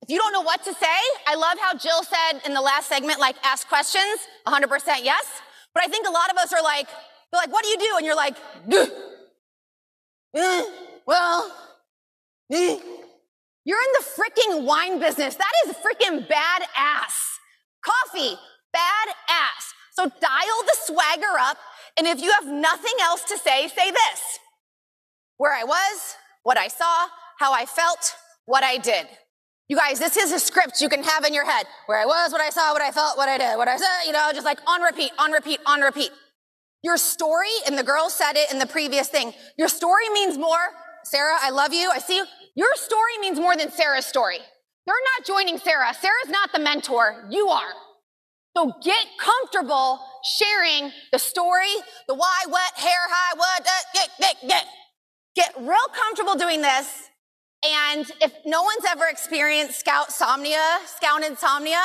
If 0.06 0.12
you 0.12 0.18
don't 0.18 0.32
know 0.32 0.42
what 0.42 0.62
to 0.62 0.72
say, 0.72 0.98
I 1.26 1.34
love 1.34 1.58
how 1.60 1.74
Jill 1.76 2.04
said 2.04 2.46
in 2.46 2.54
the 2.54 2.60
last 2.60 2.88
segment, 2.88 3.18
like, 3.18 3.34
ask 3.42 3.66
questions, 3.66 4.20
100% 4.46 4.68
yes. 5.02 5.26
But 5.74 5.82
I 5.82 5.88
think 5.88 6.06
a 6.06 6.12
lot 6.12 6.30
of 6.30 6.36
us 6.36 6.52
are 6.52 6.62
like, 6.62 6.86
they're 7.32 7.40
like, 7.40 7.52
what 7.52 7.64
do 7.64 7.70
you 7.70 7.76
do? 7.76 7.94
And 7.96 8.06
you're 8.06 8.14
like, 8.14 8.36
eh, 10.36 10.62
well, 11.08 11.50
eh. 12.52 12.78
you're 13.64 13.82
in 13.82 13.92
the 13.98 14.04
freaking 14.04 14.64
wine 14.64 15.00
business. 15.00 15.34
That 15.34 15.50
is 15.66 15.74
freaking 15.74 16.28
badass. 16.28 17.38
Coffee, 17.84 18.36
badass. 18.72 19.72
So 19.94 20.04
dial 20.04 20.62
the 20.66 20.76
swagger 20.84 21.36
up. 21.40 21.58
And 21.96 22.06
if 22.06 22.22
you 22.22 22.30
have 22.30 22.46
nothing 22.46 22.94
else 23.02 23.24
to 23.24 23.38
say, 23.38 23.66
say 23.66 23.90
this. 23.90 24.38
Where 25.38 25.52
I 25.52 25.64
was, 25.64 26.14
what 26.44 26.56
I 26.56 26.68
saw, 26.68 27.08
how 27.40 27.52
I 27.52 27.66
felt, 27.66 28.14
what 28.44 28.62
I 28.62 28.78
did. 28.78 29.08
You 29.68 29.76
guys, 29.76 29.98
this 29.98 30.16
is 30.16 30.32
a 30.32 30.38
script 30.38 30.80
you 30.80 30.88
can 30.88 31.02
have 31.02 31.24
in 31.24 31.34
your 31.34 31.44
head. 31.44 31.66
Where 31.86 31.98
I 31.98 32.06
was, 32.06 32.30
what 32.30 32.40
I 32.40 32.50
saw, 32.50 32.72
what 32.72 32.82
I 32.82 32.92
felt, 32.92 33.16
what 33.16 33.28
I 33.28 33.36
did, 33.36 33.56
what 33.56 33.66
I 33.66 33.76
said, 33.76 34.06
you 34.06 34.12
know, 34.12 34.30
just 34.32 34.44
like 34.44 34.60
on 34.66 34.80
repeat, 34.80 35.10
on 35.18 35.32
repeat, 35.32 35.58
on 35.66 35.80
repeat. 35.80 36.10
Your 36.82 36.96
story, 36.96 37.50
and 37.66 37.76
the 37.76 37.82
girl 37.82 38.08
said 38.08 38.36
it 38.36 38.52
in 38.52 38.60
the 38.60 38.66
previous 38.66 39.08
thing, 39.08 39.32
your 39.58 39.66
story 39.66 40.08
means 40.10 40.38
more. 40.38 40.70
Sarah, 41.02 41.36
I 41.40 41.50
love 41.50 41.72
you. 41.72 41.90
I 41.90 41.98
see 41.98 42.16
you. 42.16 42.24
Your 42.54 42.74
story 42.76 43.18
means 43.20 43.40
more 43.40 43.56
than 43.56 43.70
Sarah's 43.70 44.06
story. 44.06 44.38
They're 44.86 44.94
not 45.16 45.26
joining 45.26 45.58
Sarah. 45.58 45.92
Sarah's 45.94 46.28
not 46.28 46.52
the 46.52 46.60
mentor. 46.60 47.26
You 47.28 47.48
are. 47.48 47.72
So 48.56 48.72
get 48.82 49.04
comfortable 49.18 50.00
sharing 50.38 50.92
the 51.12 51.18
story, 51.18 51.74
the 52.06 52.14
why, 52.14 52.44
what, 52.48 52.72
hair, 52.74 53.08
high, 53.08 53.36
what, 53.36 53.60
uh, 53.60 53.70
get, 53.92 54.10
get, 54.20 54.36
get. 54.48 54.64
Get 55.34 55.54
real 55.58 55.88
comfortable 55.92 56.36
doing 56.36 56.62
this. 56.62 57.10
And 57.68 58.10
if 58.20 58.32
no 58.44 58.62
one's 58.62 58.84
ever 58.88 59.06
experienced 59.06 59.80
scout 59.80 60.08
somnia, 60.08 60.78
scout 60.86 61.24
insomnia, 61.24 61.82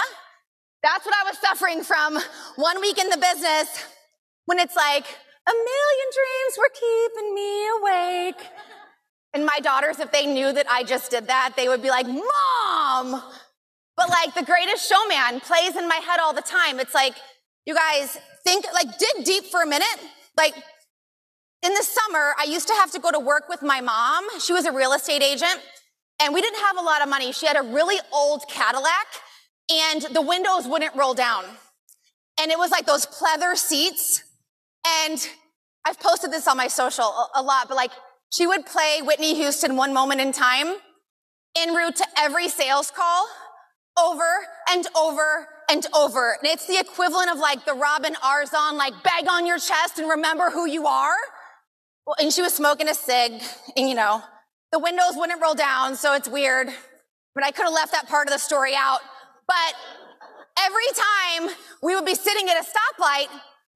that's 0.83 1.05
what 1.05 1.15
I 1.15 1.29
was 1.29 1.37
suffering 1.39 1.83
from 1.83 2.19
one 2.55 2.81
week 2.81 2.97
in 2.97 3.09
the 3.09 3.17
business 3.17 3.85
when 4.45 4.59
it's 4.59 4.75
like, 4.75 5.05
a 5.47 5.51
million 5.51 6.07
dreams 6.13 6.57
were 6.57 6.69
keeping 6.73 7.33
me 7.33 7.67
awake. 7.79 8.47
And 9.33 9.45
my 9.45 9.59
daughters, 9.59 9.99
if 9.99 10.11
they 10.11 10.25
knew 10.27 10.53
that 10.53 10.67
I 10.69 10.83
just 10.83 11.09
did 11.09 11.27
that, 11.27 11.53
they 11.55 11.67
would 11.67 11.81
be 11.81 11.89
like, 11.89 12.05
Mom, 12.05 13.23
but 13.97 14.09
like 14.09 14.35
the 14.35 14.43
greatest 14.43 14.87
showman 14.87 15.39
plays 15.39 15.75
in 15.75 15.87
my 15.87 15.95
head 15.95 16.19
all 16.19 16.33
the 16.33 16.41
time. 16.41 16.79
It's 16.79 16.93
like, 16.93 17.15
you 17.65 17.73
guys 17.73 18.17
think, 18.43 18.65
like, 18.73 18.97
dig 18.97 19.25
deep 19.25 19.45
for 19.45 19.61
a 19.61 19.67
minute. 19.67 19.99
Like, 20.37 20.53
in 21.63 21.73
the 21.73 21.83
summer, 21.83 22.33
I 22.39 22.45
used 22.45 22.67
to 22.67 22.73
have 22.73 22.91
to 22.91 22.99
go 22.99 23.11
to 23.11 23.19
work 23.19 23.47
with 23.47 23.61
my 23.61 23.81
mom. 23.81 24.25
She 24.39 24.53
was 24.53 24.65
a 24.65 24.71
real 24.71 24.93
estate 24.93 25.21
agent, 25.21 25.59
and 26.21 26.33
we 26.33 26.41
didn't 26.41 26.59
have 26.59 26.77
a 26.77 26.81
lot 26.81 27.01
of 27.01 27.09
money. 27.09 27.31
She 27.31 27.45
had 27.45 27.55
a 27.55 27.61
really 27.61 27.97
old 28.11 28.43
Cadillac, 28.49 29.07
and 29.69 30.01
the 30.13 30.21
windows 30.21 30.67
wouldn't 30.67 30.95
roll 30.95 31.13
down. 31.13 31.45
And 32.39 32.51
it 32.51 32.57
was 32.57 32.71
like 32.71 32.85
those 32.85 33.05
pleather 33.05 33.55
seats. 33.55 34.23
And 35.03 35.27
I've 35.85 35.99
posted 35.99 36.31
this 36.31 36.47
on 36.47 36.57
my 36.57 36.67
social 36.67 37.29
a, 37.35 37.41
lot, 37.41 37.67
but 37.67 37.75
like 37.75 37.91
she 38.31 38.47
would 38.47 38.65
play 38.65 39.01
Whitney 39.03 39.35
Houston 39.35 39.75
one 39.75 39.93
moment 39.93 40.21
in 40.21 40.31
time 40.31 40.75
en 41.55 41.75
route 41.75 41.97
to 41.97 42.05
every 42.17 42.47
sales 42.47 42.89
call 42.91 43.27
over 43.99 44.23
and 44.69 44.87
over 44.95 45.47
and 45.69 45.85
over. 45.93 46.37
And 46.41 46.51
it's 46.51 46.65
the 46.65 46.79
equivalent 46.79 47.29
of 47.29 47.37
like 47.37 47.65
the 47.65 47.73
Robin 47.73 48.15
Arzon, 48.15 48.73
like 48.73 48.93
bag 49.03 49.27
on 49.29 49.45
your 49.45 49.59
chest 49.59 49.99
and 49.99 50.09
remember 50.09 50.49
who 50.49 50.65
you 50.65 50.87
are. 50.87 51.15
Well, 52.05 52.15
and 52.19 52.33
she 52.33 52.41
was 52.41 52.53
smoking 52.53 52.89
a 52.89 52.93
cig 52.93 53.41
and 53.77 53.87
you 53.87 53.95
know, 53.95 54.21
the 54.71 54.79
windows 54.79 55.13
wouldn't 55.15 55.41
roll 55.41 55.55
down. 55.55 55.95
So 55.95 56.13
it's 56.13 56.27
weird, 56.29 56.69
but 57.35 57.43
I 57.43 57.51
could 57.51 57.65
have 57.65 57.73
left 57.73 57.91
that 57.91 58.07
part 58.07 58.27
of 58.27 58.33
the 58.33 58.39
story 58.39 58.73
out. 58.75 58.99
But 59.47 59.75
every 60.59 60.89
time 60.95 61.55
we 61.83 61.95
would 61.95 62.05
be 62.05 62.15
sitting 62.15 62.49
at 62.49 62.57
a 62.57 62.65
stoplight, 62.65 63.27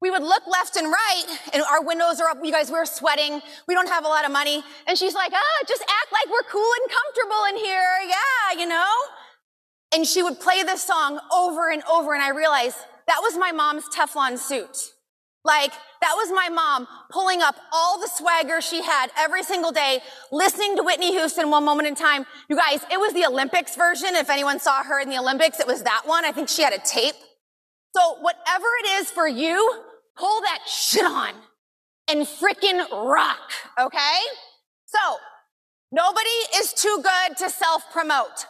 we 0.02 0.12
would 0.12 0.24
look 0.24 0.44
left 0.48 0.76
and 0.76 0.88
right 0.88 1.24
and 1.54 1.64
our 1.64 1.84
windows 1.84 2.20
are 2.20 2.30
up. 2.30 2.38
You 2.44 2.52
guys, 2.52 2.72
we're 2.72 2.86
sweating. 2.86 3.42
We 3.68 3.74
don't 3.74 3.90
have 3.90 4.06
a 4.06 4.08
lot 4.08 4.26
of 4.26 4.32
money. 4.32 4.64
And 4.88 4.98
she's 4.98 5.16
like, 5.16 5.32
ah, 5.34 5.64
just 5.68 5.82
act 5.82 6.12
like 6.12 6.32
we're 6.32 6.50
cool 6.50 6.72
and 6.82 6.92
comfortable 6.92 7.44
in 7.50 7.66
here. 7.66 7.92
Yeah, 8.08 8.60
you 8.60 8.68
know? 8.68 8.92
And 9.94 10.06
she 10.06 10.22
would 10.22 10.40
play 10.40 10.64
this 10.64 10.84
song 10.84 11.20
over 11.34 11.72
and 11.72 11.84
over. 11.92 12.14
And 12.14 12.22
I 12.22 12.30
realized 12.30 12.78
that 13.08 13.20
was 13.22 13.38
my 13.38 13.52
mom's 13.52 13.86
Teflon 13.90 14.38
suit. 14.38 14.78
Like, 15.46 15.72
that 16.02 16.14
was 16.16 16.32
my 16.32 16.50
mom 16.50 16.88
pulling 17.12 17.42
up 17.42 17.56
all 17.72 18.00
the 18.00 18.08
swagger 18.08 18.62
she 18.62 18.82
had 18.82 19.12
every 19.16 19.44
single 19.44 19.72
day, 19.72 20.02
listening 20.32 20.76
to 20.76 20.84
Whitney 20.84 21.12
Houston 21.12 21.52
one 21.52 21.64
moment 21.64 21.88
in 21.88 21.96
time. 21.96 22.26
You 22.50 22.58
guys, 22.58 22.82
it 22.92 23.00
was 23.00 23.14
the 23.14 23.26
Olympics 23.26 23.76
version. 23.76 24.16
If 24.16 24.30
anyone 24.30 24.60
saw 24.60 24.84
her 24.84 25.00
in 25.00 25.10
the 25.10 25.20
Olympics, 25.20 25.60
it 25.60 25.68
was 25.68 25.84
that 25.84 26.02
one. 26.06 26.26
I 26.26 26.32
think 26.32 26.50
she 26.50 26.64
had 26.64 26.74
a 26.74 26.80
tape. 26.80 27.16
So 27.96 28.16
whatever 28.22 28.66
it 28.84 29.02
is 29.02 29.12
for 29.12 29.28
you, 29.28 29.84
pull 30.18 30.42
that 30.42 30.60
shit 30.68 31.06
on 31.06 31.34
and 32.10 32.26
freaking 32.26 32.84
rock. 32.92 33.52
Okay? 33.80 34.20
So 34.86 35.18
nobody 35.92 36.30
is 36.58 36.74
too 36.74 37.04
good 37.04 37.38
to 37.38 37.50
self 37.52 37.84
promote. 37.92 38.48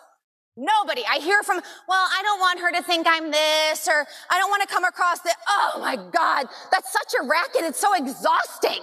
Nobody. 0.58 1.04
I 1.10 1.20
hear 1.20 1.44
from, 1.44 1.58
well, 1.88 2.08
I 2.18 2.22
don't 2.24 2.40
want 2.40 2.60
her 2.62 2.72
to 2.72 2.84
think 2.84 3.06
I'm 3.10 3.30
this, 3.30 3.88
or 3.88 4.06
I 4.30 4.40
don't 4.40 4.50
want 4.50 4.62
to 4.62 4.74
come 4.74 4.86
across 4.86 5.20
that. 5.22 5.36
Oh 5.50 5.80
my 5.80 5.96
God, 5.96 6.48
that's 6.72 6.92
such 6.94 7.14
a 7.22 7.26
racket. 7.28 7.64
It's 7.64 7.80
so 7.80 7.94
exhausting. 7.94 8.82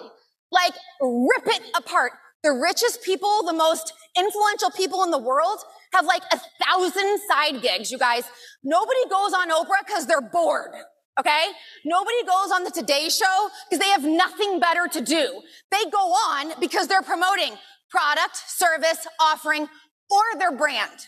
Like, 0.50 0.75
rip 1.00 1.47
it 1.47 1.62
apart. 1.75 2.12
The 2.43 2.52
richest 2.52 3.02
people, 3.02 3.43
the 3.45 3.55
most 3.55 3.95
influential 4.17 4.71
people 4.71 5.02
in 5.05 5.11
the 5.11 5.19
world 5.19 5.61
have 5.93 6.05
like 6.05 6.23
a 6.33 6.41
thousand 6.64 7.21
side 7.29 7.62
gigs, 7.62 7.91
you 7.91 7.99
guys. 7.99 8.25
Nobody 8.62 9.05
goes 9.09 9.33
on 9.33 9.50
Oprah 9.50 9.87
because 9.87 10.07
they're 10.07 10.21
bored. 10.21 10.73
Okay? 11.19 11.45
Nobody 11.85 12.23
goes 12.23 12.50
on 12.52 12.64
the 12.64 12.71
Today 12.71 13.09
Show 13.09 13.49
because 13.69 13.83
they 13.83 13.91
have 13.91 14.05
nothing 14.05 14.61
better 14.61 14.88
to 14.88 15.00
do. 15.00 15.43
They 15.71 15.85
go 15.91 15.99
on 15.99 16.52
because 16.61 16.88
they're 16.88 17.02
promoting 17.02 17.55
product, 17.91 18.37
service, 18.47 19.07
offering, 19.21 19.69
or 20.11 20.23
their 20.38 20.52
brand. 20.52 21.07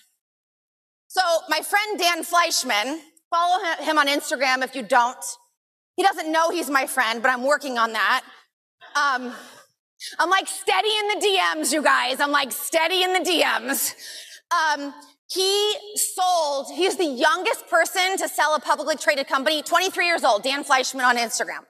So 1.15 1.23
my 1.49 1.61
friend 1.61 1.97
Dan 1.97 2.25
Fleyshman, 2.25 2.99
follow 3.31 3.63
him 3.79 3.99
on 3.99 4.09
Instagram 4.09 4.65
if 4.65 4.75
you 4.75 4.83
don't. 4.83 5.25
He 5.95 6.03
doesn't 6.03 6.31
know 6.31 6.51
he's 6.51 6.69
my 6.69 6.89
friend, 6.89 7.23
but 7.23 7.31
I'm 7.31 7.45
working 7.45 7.79
on 7.79 7.93
that. 7.93 8.25
Um, 8.97 9.33
I'm 10.19 10.29
like 10.29 10.49
steady 10.49 10.89
in 10.89 11.09
the 11.09 11.25
DMs, 11.25 11.73
you 11.73 11.85
guys. 11.85 12.19
I'm 12.19 12.33
like 12.33 12.51
steady 12.51 13.05
in 13.05 13.13
the 13.13 13.21
DMs. 13.21 13.95
Um, 14.51 14.93
he 15.31 15.77
sold, 15.95 16.67
he's 16.75 16.97
the 16.97 17.05
youngest 17.05 17.69
person 17.69 18.17
to 18.19 18.29
sell 18.29 18.57
a 18.57 18.61
publicly 18.61 18.97
traded 18.97 19.29
company, 19.29 19.63
23 19.63 20.07
years 20.07 20.25
old, 20.25 20.43
Dan 20.43 20.65
Fleyshman 20.65 21.05
on 21.05 21.17
Instagram. 21.17 21.61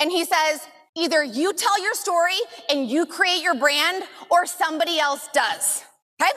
And 0.00 0.10
he 0.10 0.26
says, 0.26 0.66
either 0.94 1.24
you 1.24 1.54
tell 1.54 1.82
your 1.82 1.94
story 1.94 2.38
and 2.68 2.90
you 2.90 3.06
create 3.06 3.42
your 3.42 3.54
brand 3.54 4.04
or 4.30 4.44
somebody 4.44 4.98
else 4.98 5.30
does. 5.32 5.82
Okay? 6.20 6.30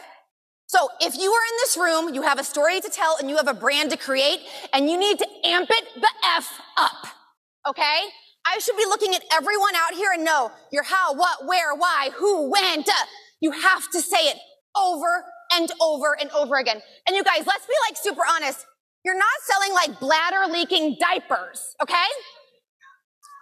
So 0.74 0.90
if 1.00 1.16
you 1.16 1.32
are 1.32 1.46
in 1.52 1.58
this 1.60 1.78
room, 1.78 2.16
you 2.16 2.24
have 2.24 2.40
a 2.40 2.44
story 2.44 2.82
to 2.82 2.90
tell 2.90 3.18
and 3.20 3.30
you 3.30 3.38
have 3.38 3.48
a 3.48 3.54
brand 3.54 3.92
to 3.92 3.98
create 3.98 4.40
and 4.74 4.90
you 4.90 4.98
need 4.98 5.20
to 5.20 5.28
amp 5.46 5.70
it 5.70 5.84
the 5.94 6.10
F 6.36 6.60
up. 6.78 7.06
Okay? 7.70 8.00
I 8.48 8.58
should 8.58 8.76
be 8.76 8.86
looking 8.86 9.14
at 9.14 9.22
everyone 9.32 9.76
out 9.76 9.94
here 9.94 10.10
and 10.14 10.26
know 10.26 10.50
your 10.72 10.82
how, 10.82 11.14
what, 11.14 11.46
where, 11.46 11.76
why, 11.76 12.10
who, 12.16 12.50
when, 12.50 12.82
duh. 12.82 12.92
You 13.40 13.52
have 13.52 13.88
to 13.92 14.02
say 14.02 14.18
it 14.18 14.38
over 14.76 15.24
and 15.52 15.72
over 15.80 16.18
and 16.20 16.32
over 16.32 16.56
again. 16.56 16.82
And 17.08 17.16
you 17.16 17.24
guys, 17.24 17.46
let's 17.46 17.68
be 17.68 17.76
like 17.88 17.96
super 17.96 18.24
honest. 18.28 18.66
You're 19.06 19.14
not 19.14 19.28
selling 19.44 19.74
like 19.74 20.00
bladder 20.00 20.52
leaking 20.52 20.98
diapers, 21.00 21.76
okay? 21.84 22.08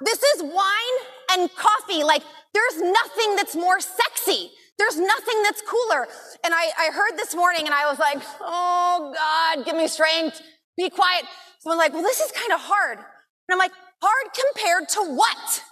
This 0.02 0.22
is 0.22 0.44
wine 0.44 0.98
and 1.32 1.50
coffee. 1.56 2.04
Like 2.04 2.24
there's 2.54 2.82
nothing 2.82 3.38
that's 3.38 3.56
more 3.56 3.80
sexy 3.80 4.52
there's 4.82 4.98
nothing 4.98 5.44
that's 5.44 5.62
cooler. 5.62 6.08
And 6.44 6.54
I, 6.54 6.72
I 6.80 6.90
heard 6.92 7.16
this 7.16 7.36
morning 7.36 7.66
and 7.66 7.74
I 7.74 7.88
was 7.88 8.00
like, 8.00 8.18
oh 8.40 9.14
God, 9.14 9.66
give 9.66 9.76
me 9.76 9.88
strength. 9.88 10.42
Be 10.76 10.90
quiet. 10.90 11.26
Someone's 11.60 11.78
like, 11.78 11.94
well, 11.94 12.02
this 12.02 12.20
is 12.20 12.32
kind 12.32 12.52
of 12.52 12.60
hard. 12.60 12.98
And 12.98 13.52
I'm 13.52 13.60
like, 13.60 13.74
hard 14.02 14.28
compared 14.34 14.90
to 14.90 15.16
what? 15.16 15.64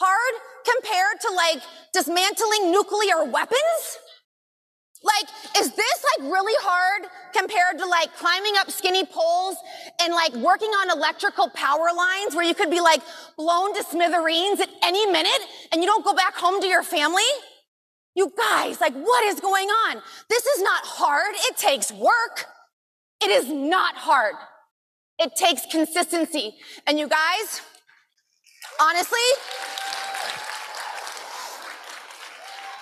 Hard 0.00 0.34
compared 0.66 1.20
to 1.20 1.30
like 1.30 1.62
dismantling 1.92 2.72
nuclear 2.72 3.24
weapons? 3.30 3.98
Like, 5.04 5.28
is 5.58 5.72
this 5.72 6.04
like 6.18 6.30
really 6.32 6.54
hard 6.60 7.08
compared 7.32 7.78
to 7.78 7.86
like 7.86 8.14
climbing 8.16 8.54
up 8.58 8.70
skinny 8.70 9.04
poles 9.04 9.56
and 10.00 10.12
like 10.12 10.32
working 10.34 10.70
on 10.70 10.96
electrical 10.96 11.50
power 11.50 11.90
lines 11.96 12.34
where 12.34 12.44
you 12.44 12.54
could 12.54 12.70
be 12.70 12.80
like 12.80 13.02
blown 13.36 13.74
to 13.76 13.82
smithereens 13.84 14.60
at 14.60 14.70
any 14.82 15.06
minute 15.06 15.42
and 15.70 15.82
you 15.82 15.86
don't 15.86 16.04
go 16.04 16.14
back 16.14 16.34
home 16.34 16.60
to 16.60 16.66
your 16.66 16.82
family? 16.82 17.22
You 18.14 18.32
guys, 18.36 18.80
like, 18.80 18.94
what 18.94 19.24
is 19.24 19.40
going 19.40 19.68
on? 19.68 20.02
This 20.28 20.44
is 20.44 20.62
not 20.62 20.84
hard. 20.84 21.34
It 21.50 21.56
takes 21.56 21.90
work. 21.90 22.46
It 23.22 23.30
is 23.30 23.48
not 23.48 23.96
hard. 23.96 24.34
It 25.18 25.34
takes 25.36 25.64
consistency. 25.70 26.54
And 26.86 26.98
you 26.98 27.08
guys, 27.08 27.62
honestly, 28.80 29.18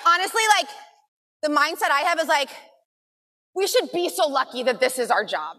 honestly, 0.07 0.43
like, 0.59 0.69
the 1.43 1.49
mindset 1.49 1.91
I 1.91 2.03
have 2.07 2.19
is 2.19 2.29
like, 2.29 2.51
we 3.55 3.67
should 3.67 3.93
be 3.93 4.09
so 4.09 4.27
lucky 4.27 4.63
that 4.65 4.81
this 4.81 4.99
is 4.99 5.11
our 5.11 5.25
job. 5.25 5.57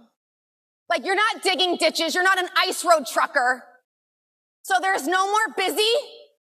Like, 0.89 1.05
you're 1.05 1.15
not 1.15 1.41
digging 1.43 1.77
ditches. 1.77 2.13
You're 2.13 2.23
not 2.23 2.39
an 2.39 2.49
ice 2.57 2.83
road 2.83 3.05
trucker. 3.05 3.63
So 4.63 4.75
there's 4.81 5.07
no 5.07 5.27
more 5.27 5.55
busy. 5.55 5.91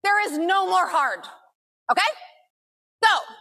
There 0.04 0.24
is 0.28 0.38
no 0.38 0.68
more 0.68 0.88
hard. 0.88 1.20
Okay? 1.92 2.02
So, 3.06 3.36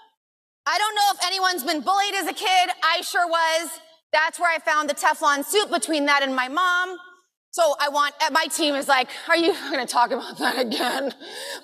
I 0.66 0.78
don't 0.78 0.94
know 0.94 1.08
if 1.12 1.26
anyone's 1.26 1.64
been 1.64 1.80
bullied 1.80 2.14
as 2.14 2.26
a 2.26 2.32
kid. 2.32 2.70
I 2.82 3.00
sure 3.02 3.26
was. 3.26 3.80
That's 4.12 4.38
where 4.38 4.50
I 4.50 4.58
found 4.58 4.90
the 4.90 4.94
Teflon 4.94 5.44
suit 5.44 5.70
between 5.70 6.06
that 6.06 6.22
and 6.22 6.34
my 6.34 6.48
mom. 6.48 6.98
So 7.50 7.74
I 7.80 7.88
want, 7.88 8.14
uh, 8.20 8.30
my 8.32 8.46
team 8.46 8.74
is 8.74 8.88
like, 8.88 9.08
are 9.28 9.36
you 9.36 9.52
going 9.70 9.84
to 9.84 9.90
talk 9.90 10.10
about 10.10 10.38
that 10.38 10.58
again? 10.58 11.12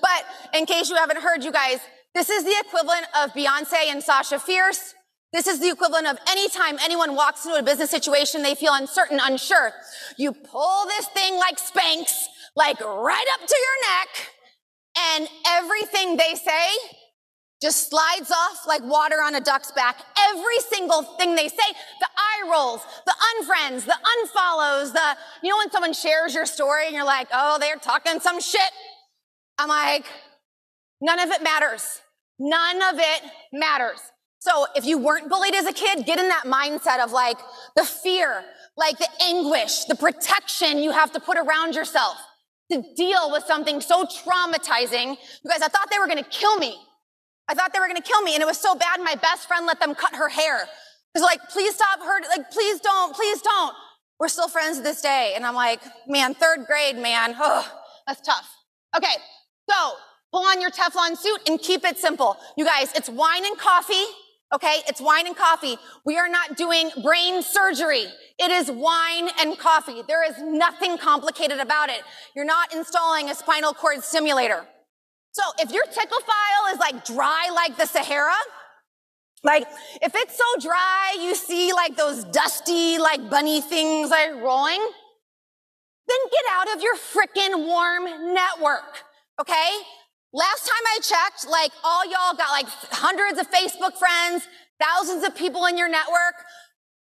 But 0.01 0.25
in 0.55 0.67
case 0.67 0.89
you 0.89 0.97
haven't 0.97 1.19
heard, 1.19 1.45
you 1.45 1.53
guys, 1.53 1.81
this 2.15 2.31
is 2.31 2.45
the 2.45 2.55
equivalent 2.65 3.07
of 3.23 3.33
Beyonce 3.33 3.89
and 3.89 4.03
Sasha 4.03 4.39
Fierce. 4.39 4.95
This 5.33 5.47
is 5.47 5.61
the 5.61 5.71
equivalent 5.71 6.07
of 6.07 6.19
any 6.29 6.49
time 6.49 6.77
anyone 6.83 7.15
walks 7.15 7.45
into 7.45 7.59
a 7.59 7.63
business 7.63 7.91
situation, 7.91 8.43
they 8.43 8.57
feel 8.57 8.75
uncertain, 8.75 9.21
unsure. 9.23 9.73
You 10.17 10.33
pull 10.33 10.87
this 10.87 11.07
thing 11.09 11.37
like 11.39 11.59
Spanx, 11.59 12.25
like 12.57 12.81
right 12.81 13.27
up 13.35 13.47
to 13.47 13.57
your 13.57 13.91
neck, 13.91 14.09
and 14.99 15.29
everything 15.47 16.17
they 16.17 16.35
say 16.35 17.00
just 17.61 17.91
slides 17.91 18.31
off 18.31 18.67
like 18.67 18.83
water 18.83 19.17
on 19.17 19.35
a 19.35 19.41
duck's 19.41 19.71
back. 19.73 20.01
Every 20.31 20.59
single 20.71 21.03
thing 21.03 21.35
they 21.35 21.49
say, 21.49 21.57
the 22.01 22.09
eye 22.17 22.51
rolls, 22.51 22.81
the 23.05 23.13
unfriends, 23.13 23.85
the 23.85 23.93
unfollows, 23.93 24.93
the, 24.93 25.17
you 25.43 25.51
know, 25.51 25.59
when 25.59 25.71
someone 25.71 25.93
shares 25.93 26.35
your 26.35 26.47
story 26.47 26.87
and 26.87 26.95
you're 26.95 27.05
like, 27.05 27.29
oh, 27.33 27.59
they're 27.61 27.77
talking 27.77 28.19
some 28.21 28.41
shit. 28.41 28.71
I'm 29.59 29.69
like, 29.69 30.07
none 31.03 31.21
of 31.21 31.31
it 31.31 31.43
matters. 31.43 32.01
None 32.39 32.77
of 32.77 32.99
it 32.99 33.23
matters. 33.53 34.01
So 34.39 34.67
if 34.75 34.87
you 34.87 34.97
weren't 34.97 35.29
bullied 35.29 35.55
as 35.55 35.67
a 35.67 35.73
kid, 35.73 36.07
get 36.07 36.19
in 36.19 36.29
that 36.29 36.45
mindset 36.45 37.05
of 37.05 37.13
like 37.13 37.37
the 37.77 37.85
fear, 37.85 38.43
like 38.75 38.97
the 38.97 39.09
anguish, 39.23 39.85
the 39.85 39.95
protection 39.95 40.79
you 40.79 40.93
have 40.93 41.13
to 41.13 41.21
put 41.21 41.37
around 41.37 41.75
yourself 41.75 42.17
to 42.73 42.83
deal 42.97 43.31
with 43.31 43.45
something 43.45 43.83
so 43.83 44.05
traumatizing. 44.05 45.19
You 45.45 45.51
guys, 45.51 45.61
I 45.61 45.69
thought 45.69 45.91
they 45.91 45.99
were 45.99 46.07
going 46.07 46.25
to 46.25 46.31
kill 46.31 46.57
me. 46.57 46.79
I 47.51 47.55
thought 47.55 47.73
they 47.73 47.81
were 47.81 47.89
going 47.89 48.01
to 48.01 48.09
kill 48.09 48.23
me. 48.23 48.35
And 48.35 48.43
it 48.43 48.47
was 48.47 48.59
so 48.59 48.75
bad. 48.75 49.01
My 49.01 49.17
best 49.17 49.49
friend 49.49 49.67
let 49.67 49.81
them 49.81 49.95
cut 49.95 50.15
her 50.15 50.29
hair. 50.29 50.63
It 50.63 50.69
was 51.19 51.23
like, 51.23 51.41
please 51.51 51.75
stop 51.75 51.99
her. 52.01 52.21
Like, 52.29 52.51
please 52.51 52.81
don't, 52.81 53.15
please 53.15 53.43
don't. 53.43 53.75
We're 54.19 54.29
still 54.29 54.49
friends 54.49 54.79
to 54.79 54.83
this 54.83 55.03
day. 55.03 55.33
And 55.35 55.45
I'm 55.45 55.55
like, 55.55 55.81
man, 56.07 56.35
third 56.35 56.67
grade, 56.67 56.97
man. 56.97 57.35
Oh, 57.39 57.71
that's 58.07 58.21
tough. 58.21 58.49
Okay. 58.97 59.15
So 59.69 59.93
pull 60.33 60.47
on 60.47 60.61
your 60.61 60.71
Teflon 60.71 61.17
suit 61.17 61.41
and 61.49 61.61
keep 61.61 61.85
it 61.85 61.99
simple. 61.99 62.37
You 62.57 62.65
guys, 62.65 62.93
it's 62.95 63.09
wine 63.09 63.45
and 63.45 63.59
coffee 63.59 64.07
Okay, 64.53 64.81
it's 64.89 65.01
wine 65.01 65.29
and 65.29 65.37
coffee. 65.37 65.77
We 66.05 66.19
are 66.19 66.29
not 66.29 66.57
doing 66.57 66.91
brain 67.05 67.41
surgery. 67.41 68.07
It 68.37 68.51
is 68.51 68.69
wine 68.69 69.29
and 69.41 69.57
coffee. 69.57 70.03
There 70.09 70.29
is 70.29 70.43
nothing 70.43 70.99
complicated 70.99 71.61
about 71.61 71.89
it. 71.89 72.03
You're 72.35 72.45
not 72.45 72.75
installing 72.75 73.31
a 73.31 73.35
spinal 73.37 73.73
cord 73.73 74.03
stimulator. 74.03 74.67
So 75.33 75.43
if 75.59 75.71
your 75.71 75.85
tickle 75.85 76.21
file 76.21 76.75
is 76.75 76.79
like 76.79 77.05
dry 77.05 77.51
like 77.55 77.77
the 77.77 77.87
Sahara, 77.87 78.35
like 79.43 79.67
if 80.03 80.15
it's 80.15 80.37
so 80.37 80.69
dry 80.69 81.17
you 81.19 81.35
see 81.35 81.73
like 81.73 81.97
those 81.97 82.25
dusty 82.25 82.99
like 82.99 83.31
bunny 83.31 83.61
things 83.61 84.11
like 84.11 84.35
rolling, 84.35 84.81
then 86.09 86.19
get 86.31 86.45
out 86.53 86.77
of 86.77 86.83
your 86.83 86.97
freaking 86.97 87.67
warm 87.67 88.35
network. 88.35 89.05
Okay? 89.41 89.71
Last 90.33 90.67
time 90.67 90.85
I 90.95 90.99
checked, 91.03 91.49
like 91.49 91.73
all 91.83 92.05
y'all 92.05 92.37
got 92.37 92.51
like 92.51 92.67
hundreds 92.91 93.39
of 93.39 93.51
Facebook 93.51 93.97
friends, 93.97 94.47
thousands 94.81 95.25
of 95.25 95.35
people 95.35 95.67
in 95.67 95.79
your 95.79 95.89
network. 95.89 96.35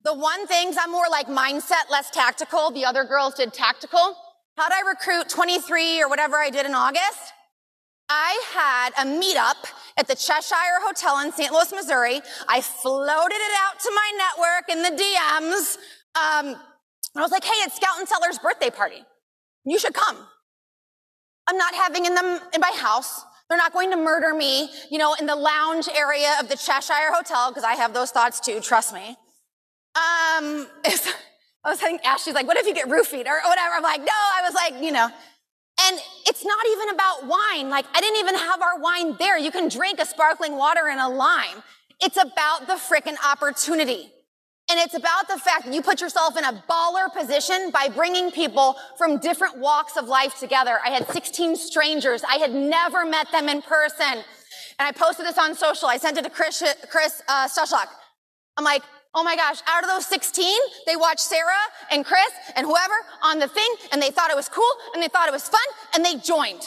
The 0.03 0.13
one 0.13 0.47
things 0.47 0.77
I'm 0.79 0.91
more 0.91 1.05
like 1.09 1.27
mindset, 1.27 1.89
less 1.89 2.09
tactical. 2.09 2.71
The 2.71 2.85
other 2.85 3.03
girls 3.03 3.35
did 3.35 3.53
tactical. 3.53 4.15
How'd 4.57 4.71
I 4.71 4.87
recruit 4.87 5.29
23 5.29 6.01
or 6.01 6.09
whatever 6.09 6.37
I 6.37 6.49
did 6.49 6.65
in 6.65 6.73
August? 6.73 7.33
I 8.13 8.43
had 8.53 9.05
a 9.05 9.09
meetup 9.09 9.71
at 9.95 10.05
the 10.05 10.15
Cheshire 10.15 10.81
Hotel 10.81 11.21
in 11.21 11.31
St. 11.31 11.49
Louis, 11.49 11.71
Missouri. 11.71 12.19
I 12.49 12.59
floated 12.59 13.35
it 13.35 13.53
out 13.63 13.79
to 13.79 13.91
my 13.95 14.11
network 14.17 14.69
in 14.69 14.83
the 14.83 15.01
DMs. 15.01 15.77
Um, 16.15 16.61
I 17.15 17.21
was 17.21 17.31
like, 17.31 17.45
hey, 17.45 17.53
it's 17.63 17.77
Scout 17.77 17.97
and 17.99 18.07
Cellar's 18.07 18.37
birthday 18.37 18.69
party. 18.69 19.01
You 19.63 19.79
should 19.79 19.93
come. 19.93 20.17
I'm 21.47 21.57
not 21.57 21.73
having 21.73 22.05
in 22.05 22.13
them 22.13 22.39
in 22.53 22.59
my 22.59 22.71
house. 22.75 23.23
They're 23.47 23.57
not 23.57 23.71
going 23.71 23.91
to 23.91 23.97
murder 23.97 24.33
me, 24.33 24.69
you 24.89 24.97
know, 24.97 25.13
in 25.13 25.25
the 25.25 25.35
lounge 25.35 25.87
area 25.95 26.35
of 26.41 26.49
the 26.49 26.57
Cheshire 26.57 27.13
Hotel, 27.13 27.49
because 27.49 27.63
I 27.63 27.75
have 27.75 27.93
those 27.93 28.11
thoughts 28.11 28.41
too, 28.41 28.59
trust 28.59 28.93
me. 28.93 29.07
Um, 29.95 30.67
I 31.63 31.69
was 31.69 31.79
saying, 31.79 31.99
Ashley's 32.03 32.35
like, 32.35 32.47
what 32.47 32.57
if 32.57 32.67
you 32.67 32.73
get 32.73 32.89
roofied 32.89 33.25
or 33.25 33.39
whatever? 33.47 33.75
I'm 33.75 33.83
like, 33.83 34.01
no, 34.01 34.11
I 34.11 34.41
was 34.43 34.53
like, 34.53 34.83
you 34.83 34.91
know. 34.91 35.09
And 35.87 35.99
it's 36.27 36.45
not 36.45 36.65
even 36.71 36.89
about 36.89 37.27
wine. 37.27 37.69
Like, 37.69 37.85
I 37.93 38.01
didn't 38.01 38.19
even 38.19 38.35
have 38.35 38.61
our 38.61 38.79
wine 38.79 39.15
there. 39.17 39.37
You 39.37 39.51
can 39.51 39.69
drink 39.69 39.99
a 39.99 40.05
sparkling 40.05 40.57
water 40.57 40.87
and 40.89 40.99
a 40.99 41.07
lime. 41.07 41.63
It's 41.99 42.17
about 42.17 42.67
the 42.67 42.73
frickin' 42.73 43.17
opportunity. 43.25 44.11
And 44.69 44.79
it's 44.79 44.93
about 44.93 45.27
the 45.27 45.37
fact 45.37 45.65
that 45.65 45.73
you 45.73 45.81
put 45.81 45.99
yourself 46.01 46.37
in 46.37 46.43
a 46.43 46.63
baller 46.69 47.11
position 47.13 47.71
by 47.71 47.89
bringing 47.89 48.31
people 48.31 48.77
from 48.97 49.17
different 49.17 49.57
walks 49.57 49.97
of 49.97 50.07
life 50.07 50.39
together. 50.39 50.79
I 50.85 50.91
had 50.91 51.07
16 51.07 51.55
strangers. 51.57 52.23
I 52.23 52.35
had 52.35 52.53
never 52.53 53.05
met 53.05 53.31
them 53.31 53.49
in 53.49 53.61
person. 53.61 54.23
And 54.79 54.87
I 54.87 54.91
posted 54.91 55.25
this 55.25 55.37
on 55.37 55.55
social. 55.55 55.89
I 55.89 55.97
sent 55.97 56.17
it 56.17 56.23
to 56.23 56.29
Chris, 56.29 56.63
Chris 56.89 57.21
uh, 57.27 57.47
I'm 58.57 58.63
like, 58.63 58.83
oh 59.13 59.23
my 59.23 59.35
gosh, 59.35 59.59
out 59.67 59.83
of 59.83 59.89
those 59.89 60.05
16, 60.05 60.57
they 60.85 60.95
watched 60.95 61.19
Sarah 61.21 61.65
and 61.91 62.05
Chris 62.05 62.31
and 62.55 62.65
whoever 62.65 62.93
on 63.23 63.39
the 63.39 63.47
thing 63.47 63.67
and 63.91 64.01
they 64.01 64.09
thought 64.09 64.29
it 64.29 64.35
was 64.35 64.49
cool 64.49 64.71
and 64.93 65.03
they 65.03 65.07
thought 65.07 65.27
it 65.27 65.33
was 65.33 65.47
fun 65.47 65.61
and 65.93 66.03
they 66.03 66.15
joined. 66.15 66.61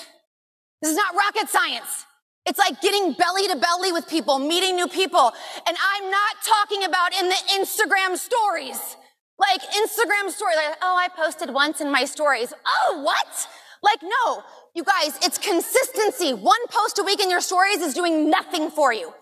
This 0.82 0.90
is 0.90 0.96
not 0.96 1.14
rocket 1.14 1.48
science. 1.48 2.04
It's 2.46 2.58
like 2.58 2.80
getting 2.82 3.14
belly 3.14 3.48
to 3.48 3.56
belly 3.56 3.92
with 3.92 4.06
people, 4.08 4.38
meeting 4.38 4.76
new 4.76 4.88
people. 4.88 5.32
And 5.66 5.76
I'm 5.94 6.10
not 6.10 6.36
talking 6.44 6.84
about 6.84 7.18
in 7.18 7.28
the 7.28 7.36
Instagram 7.52 8.18
stories. 8.18 8.96
Like 9.38 9.62
Instagram 9.62 10.30
story, 10.30 10.54
like, 10.54 10.76
oh, 10.82 10.96
I 10.96 11.08
posted 11.08 11.52
once 11.52 11.80
in 11.80 11.90
my 11.90 12.04
stories. 12.04 12.52
Oh, 12.66 13.00
what? 13.02 13.48
Like, 13.82 14.02
no, 14.02 14.42
you 14.74 14.84
guys, 14.84 15.18
it's 15.22 15.38
consistency. 15.38 16.34
One 16.34 16.66
post 16.68 16.98
a 16.98 17.02
week 17.02 17.20
in 17.20 17.30
your 17.30 17.40
stories 17.40 17.78
is 17.78 17.94
doing 17.94 18.30
nothing 18.30 18.70
for 18.70 18.92
you. 18.92 19.12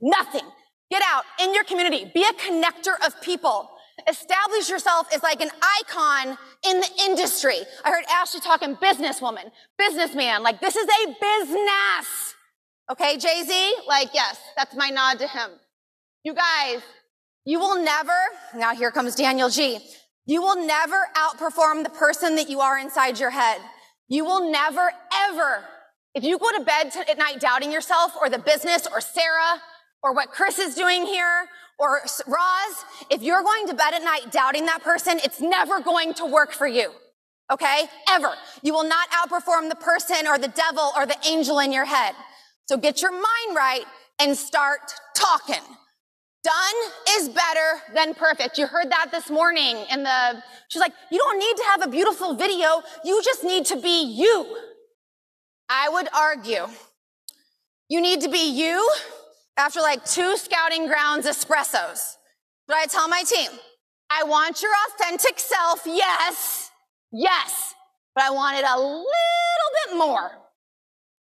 Nothing. 0.00 0.44
Get 0.90 1.02
out 1.04 1.24
in 1.40 1.52
your 1.54 1.64
community. 1.64 2.10
Be 2.14 2.22
a 2.22 2.32
connector 2.34 2.94
of 3.04 3.20
people. 3.20 3.70
Establish 4.08 4.68
yourself 4.68 5.08
as 5.14 5.22
like 5.22 5.40
an 5.40 5.50
icon 5.80 6.36
in 6.68 6.80
the 6.80 6.88
industry. 7.00 7.58
I 7.84 7.90
heard 7.90 8.04
Ashley 8.10 8.40
talking 8.40 8.76
businesswoman, 8.76 9.50
businessman. 9.78 10.42
Like, 10.42 10.60
this 10.60 10.76
is 10.76 10.86
a 10.86 11.06
business. 11.20 12.34
Okay, 12.90 13.16
Jay 13.16 13.42
Z? 13.44 13.74
Like, 13.88 14.10
yes, 14.14 14.38
that's 14.56 14.76
my 14.76 14.90
nod 14.90 15.18
to 15.18 15.26
him. 15.26 15.50
You 16.22 16.34
guys, 16.34 16.82
you 17.44 17.58
will 17.58 17.82
never, 17.82 18.12
now 18.54 18.74
here 18.74 18.90
comes 18.90 19.16
Daniel 19.16 19.48
G. 19.48 19.78
You 20.26 20.42
will 20.42 20.66
never 20.66 21.06
outperform 21.14 21.82
the 21.82 21.90
person 21.90 22.36
that 22.36 22.48
you 22.48 22.60
are 22.60 22.78
inside 22.78 23.18
your 23.18 23.30
head. 23.30 23.60
You 24.08 24.24
will 24.24 24.50
never, 24.50 24.92
ever, 25.28 25.64
if 26.14 26.22
you 26.22 26.38
go 26.38 26.50
to 26.56 26.64
bed 26.64 26.92
at 27.08 27.18
night 27.18 27.40
doubting 27.40 27.72
yourself 27.72 28.12
or 28.20 28.28
the 28.28 28.38
business 28.38 28.86
or 28.90 29.00
Sarah 29.00 29.60
or 30.06 30.12
what 30.12 30.30
Chris 30.30 30.60
is 30.60 30.76
doing 30.76 31.04
here 31.04 31.48
or 31.80 32.00
Roz, 32.28 32.84
if 33.10 33.22
you're 33.22 33.42
going 33.42 33.66
to 33.66 33.74
bed 33.74 33.92
at 33.92 34.04
night 34.04 34.30
doubting 34.30 34.66
that 34.66 34.84
person, 34.84 35.18
it's 35.24 35.40
never 35.40 35.80
going 35.80 36.14
to 36.14 36.24
work 36.24 36.52
for 36.52 36.68
you. 36.68 36.92
Okay? 37.50 37.86
Ever. 38.08 38.32
You 38.62 38.72
will 38.72 38.88
not 38.88 39.08
outperform 39.10 39.68
the 39.68 39.74
person 39.74 40.28
or 40.28 40.38
the 40.38 40.48
devil 40.48 40.92
or 40.96 41.06
the 41.06 41.16
angel 41.26 41.58
in 41.58 41.72
your 41.72 41.84
head. 41.84 42.14
So 42.66 42.76
get 42.76 43.02
your 43.02 43.10
mind 43.10 43.56
right 43.56 43.84
and 44.20 44.36
start 44.36 44.94
talking. 45.16 45.62
Done 46.44 46.92
is 47.18 47.28
better 47.28 47.82
than 47.92 48.14
perfect. 48.14 48.58
You 48.58 48.68
heard 48.68 48.88
that 48.90 49.08
this 49.10 49.28
morning 49.28 49.76
in 49.90 50.04
the, 50.04 50.42
she's 50.68 50.80
like, 50.80 50.92
you 51.10 51.18
don't 51.18 51.38
need 51.38 51.56
to 51.56 51.64
have 51.64 51.82
a 51.82 51.90
beautiful 51.90 52.34
video. 52.34 52.80
You 53.04 53.20
just 53.24 53.42
need 53.42 53.66
to 53.66 53.80
be 53.80 54.04
you. 54.04 54.56
I 55.68 55.88
would 55.88 56.08
argue 56.14 56.68
you 57.88 58.00
need 58.00 58.20
to 58.20 58.28
be 58.28 58.52
you 58.52 58.88
after 59.56 59.80
like 59.80 60.04
two 60.04 60.36
scouting 60.36 60.86
grounds 60.86 61.26
espressos. 61.26 62.16
But 62.66 62.76
I 62.76 62.86
tell 62.86 63.08
my 63.08 63.22
team, 63.22 63.50
I 64.10 64.24
want 64.24 64.62
your 64.62 64.72
authentic 64.88 65.38
self. 65.38 65.82
Yes. 65.86 66.70
Yes. 67.12 67.74
But 68.14 68.24
I 68.24 68.30
want 68.30 68.58
it 68.58 68.64
a 68.64 68.78
little 68.78 69.06
bit 69.86 69.98
more. 69.98 70.30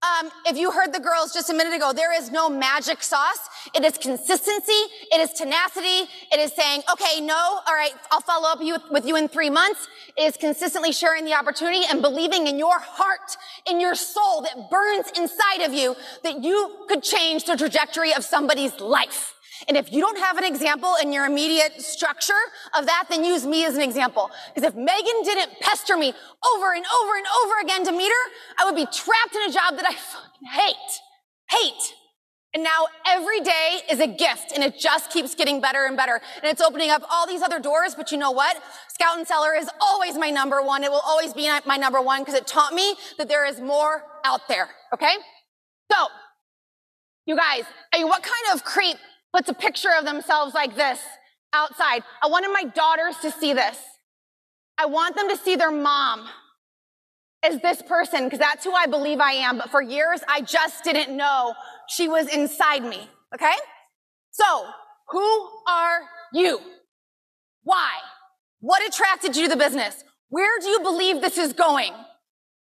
Um, 0.01 0.31
if 0.45 0.57
you 0.57 0.71
heard 0.71 0.93
the 0.93 0.99
girls 0.99 1.33
just 1.33 1.49
a 1.49 1.53
minute 1.53 1.73
ago, 1.73 1.91
there 1.93 2.17
is 2.17 2.31
no 2.31 2.49
magic 2.49 3.03
sauce. 3.03 3.49
It 3.75 3.85
is 3.85 3.97
consistency. 3.97 4.81
It 5.11 5.19
is 5.19 5.33
tenacity. 5.33 6.09
It 6.31 6.39
is 6.39 6.53
saying, 6.53 6.81
okay, 6.91 7.21
no, 7.21 7.35
all 7.35 7.73
right, 7.73 7.93
I'll 8.11 8.21
follow 8.21 8.49
up 8.49 8.59
with 8.91 9.05
you 9.05 9.15
in 9.15 9.27
three 9.27 9.49
months. 9.49 9.87
It 10.17 10.23
is 10.23 10.37
consistently 10.37 10.91
sharing 10.91 11.25
the 11.25 11.33
opportunity 11.33 11.85
and 11.89 12.01
believing 12.01 12.47
in 12.47 12.57
your 12.57 12.79
heart, 12.79 13.37
in 13.67 13.79
your 13.79 13.95
soul 13.95 14.41
that 14.41 14.69
burns 14.69 15.11
inside 15.17 15.61
of 15.61 15.73
you 15.73 15.95
that 16.23 16.43
you 16.43 16.85
could 16.87 17.03
change 17.03 17.45
the 17.45 17.55
trajectory 17.55 18.13
of 18.13 18.23
somebody's 18.23 18.79
life. 18.79 19.35
And 19.67 19.75
if 19.75 19.91
you 19.91 19.99
don't 19.99 20.17
have 20.17 20.37
an 20.37 20.45
example 20.45 20.95
in 21.01 21.11
your 21.11 21.25
immediate 21.25 21.81
structure 21.81 22.33
of 22.77 22.85
that, 22.85 23.07
then 23.09 23.25
use 23.25 23.45
me 23.45 23.65
as 23.65 23.75
an 23.75 23.81
example. 23.81 24.31
Because 24.55 24.69
if 24.69 24.75
Megan 24.75 25.23
didn't 25.23 25.59
pester 25.59 25.97
me 25.97 26.13
over 26.55 26.73
and 26.73 26.85
over 27.01 27.17
and 27.17 27.25
over 27.43 27.53
again 27.61 27.85
to 27.85 27.91
meet 27.91 28.09
her, 28.09 28.31
I 28.57 28.65
would 28.65 28.75
be 28.75 28.85
trapped 28.85 29.35
in 29.35 29.49
a 29.49 29.53
job 29.53 29.75
that 29.75 29.85
I 29.85 29.93
fucking 29.93 30.47
hate. 30.49 31.01
Hate. 31.49 31.93
And 32.53 32.63
now 32.63 32.87
every 33.05 33.41
day 33.41 33.81
is 33.91 33.99
a 33.99 34.07
gift 34.07 34.53
and 34.55 34.63
it 34.63 34.79
just 34.79 35.11
keeps 35.11 35.35
getting 35.35 35.61
better 35.61 35.85
and 35.85 35.95
better. 35.95 36.19
And 36.37 36.45
it's 36.45 36.61
opening 36.61 36.89
up 36.89 37.03
all 37.11 37.27
these 37.27 37.43
other 37.43 37.59
doors. 37.59 37.93
But 37.93 38.11
you 38.11 38.17
know 38.17 38.31
what? 38.31 38.57
Scout 38.87 39.17
and 39.17 39.27
Cellar 39.27 39.53
is 39.53 39.69
always 39.79 40.17
my 40.17 40.31
number 40.31 40.61
one. 40.61 40.83
It 40.83 40.89
will 40.89 41.03
always 41.05 41.33
be 41.33 41.47
my 41.65 41.77
number 41.77 42.01
one 42.01 42.21
because 42.21 42.33
it 42.33 42.47
taught 42.47 42.73
me 42.73 42.95
that 43.17 43.27
there 43.27 43.45
is 43.45 43.61
more 43.61 44.03
out 44.25 44.47
there. 44.47 44.69
Okay? 44.93 45.13
So, 45.91 46.07
you 47.27 47.35
guys, 47.35 47.65
I 47.93 47.99
mean, 47.99 48.07
what 48.07 48.23
kind 48.23 48.55
of 48.55 48.63
creep 48.63 48.97
puts 49.33 49.49
a 49.49 49.53
picture 49.53 49.91
of 49.97 50.05
themselves 50.05 50.53
like 50.53 50.75
this 50.75 50.99
outside. 51.53 52.03
I 52.23 52.27
wanted 52.27 52.51
my 52.51 52.63
daughters 52.63 53.15
to 53.21 53.31
see 53.31 53.53
this. 53.53 53.77
I 54.77 54.85
want 54.85 55.15
them 55.15 55.29
to 55.29 55.37
see 55.37 55.55
their 55.55 55.71
mom 55.71 56.27
as 57.43 57.61
this 57.61 57.81
person 57.81 58.25
because 58.25 58.39
that's 58.39 58.63
who 58.63 58.73
I 58.73 58.85
believe 58.85 59.19
I 59.19 59.33
am. 59.33 59.57
But 59.57 59.69
for 59.69 59.81
years, 59.81 60.21
I 60.27 60.41
just 60.41 60.83
didn't 60.83 61.15
know 61.15 61.53
she 61.87 62.07
was 62.07 62.27
inside 62.27 62.83
me. 62.83 63.09
Okay? 63.33 63.55
So, 64.31 64.65
who 65.09 65.49
are 65.67 66.01
you? 66.33 66.59
Why? 67.63 67.91
What 68.61 68.85
attracted 68.87 69.35
you 69.35 69.43
to 69.43 69.49
the 69.49 69.57
business? 69.57 70.03
Where 70.29 70.59
do 70.59 70.67
you 70.67 70.79
believe 70.81 71.21
this 71.21 71.37
is 71.37 71.53
going? 71.53 71.93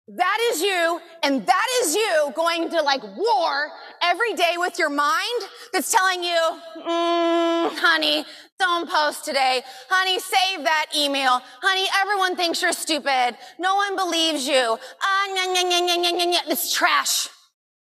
That 0.08 0.38
is 0.52 0.62
you, 0.62 1.00
and 1.24 1.44
that 1.44 1.66
is 1.82 1.96
you 1.96 2.32
going 2.36 2.70
to 2.70 2.80
like 2.82 3.02
war 3.02 3.68
every 4.00 4.34
day 4.34 4.54
with 4.56 4.78
your 4.78 4.90
mind 4.90 5.42
that's 5.72 5.90
telling 5.90 6.22
you, 6.22 6.60
mm, 6.78 7.76
honey, 7.76 8.24
don't 8.58 8.88
post 8.88 9.24
today. 9.24 9.62
Honey, 9.88 10.18
save 10.18 10.64
that 10.64 10.86
email. 10.96 11.40
Honey, 11.62 11.86
everyone 12.00 12.36
thinks 12.36 12.62
you're 12.62 12.72
stupid. 12.72 13.36
No 13.58 13.74
one 13.76 13.96
believes 13.96 14.48
you. 14.48 14.78
Ah, 15.02 15.24
uh, 15.24 15.34
nah, 15.34 15.52
nah, 15.52 15.62
nah, 15.62 15.96
nah, 15.96 16.24
nah, 16.24 16.40
It's 16.48 16.72
trash. 16.74 17.28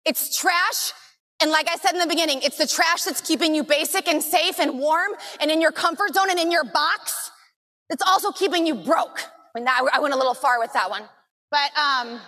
It's 0.05 0.37
trash. 0.37 0.93
And 1.43 1.51
like 1.51 1.69
I 1.71 1.77
said 1.77 1.93
in 1.93 1.99
the 2.01 2.07
beginning, 2.07 2.41
it's 2.43 2.59
the 2.59 2.67
trash 2.67 3.05
that's 3.05 3.21
keeping 3.21 3.55
you 3.55 3.65
basic 3.65 4.09
and 4.09 4.23
safe 4.23 4.61
and 4.61 4.79
warm 4.79 5.13
and 5.41 5.51
in 5.51 5.61
your 5.61 5.73
comfort 5.73 6.15
zone 6.15 6.31
and 6.31 6.39
in 6.39 6.51
your 6.51 6.65
box. 6.65 7.31
It's 7.91 8.03
also 8.07 8.31
keeping 8.33 8.67
you 8.67 8.75
broke. 8.75 9.21
I 9.21 9.59
mean, 9.59 9.65
that, 9.65 9.83
I 9.93 10.01
went 10.01 10.15
a 10.15 10.17
little 10.17 10.35
far 10.35 10.59
with 10.61 10.73
that 10.75 10.91
one. 10.91 11.03
But 11.51 11.71
um, 11.79 12.21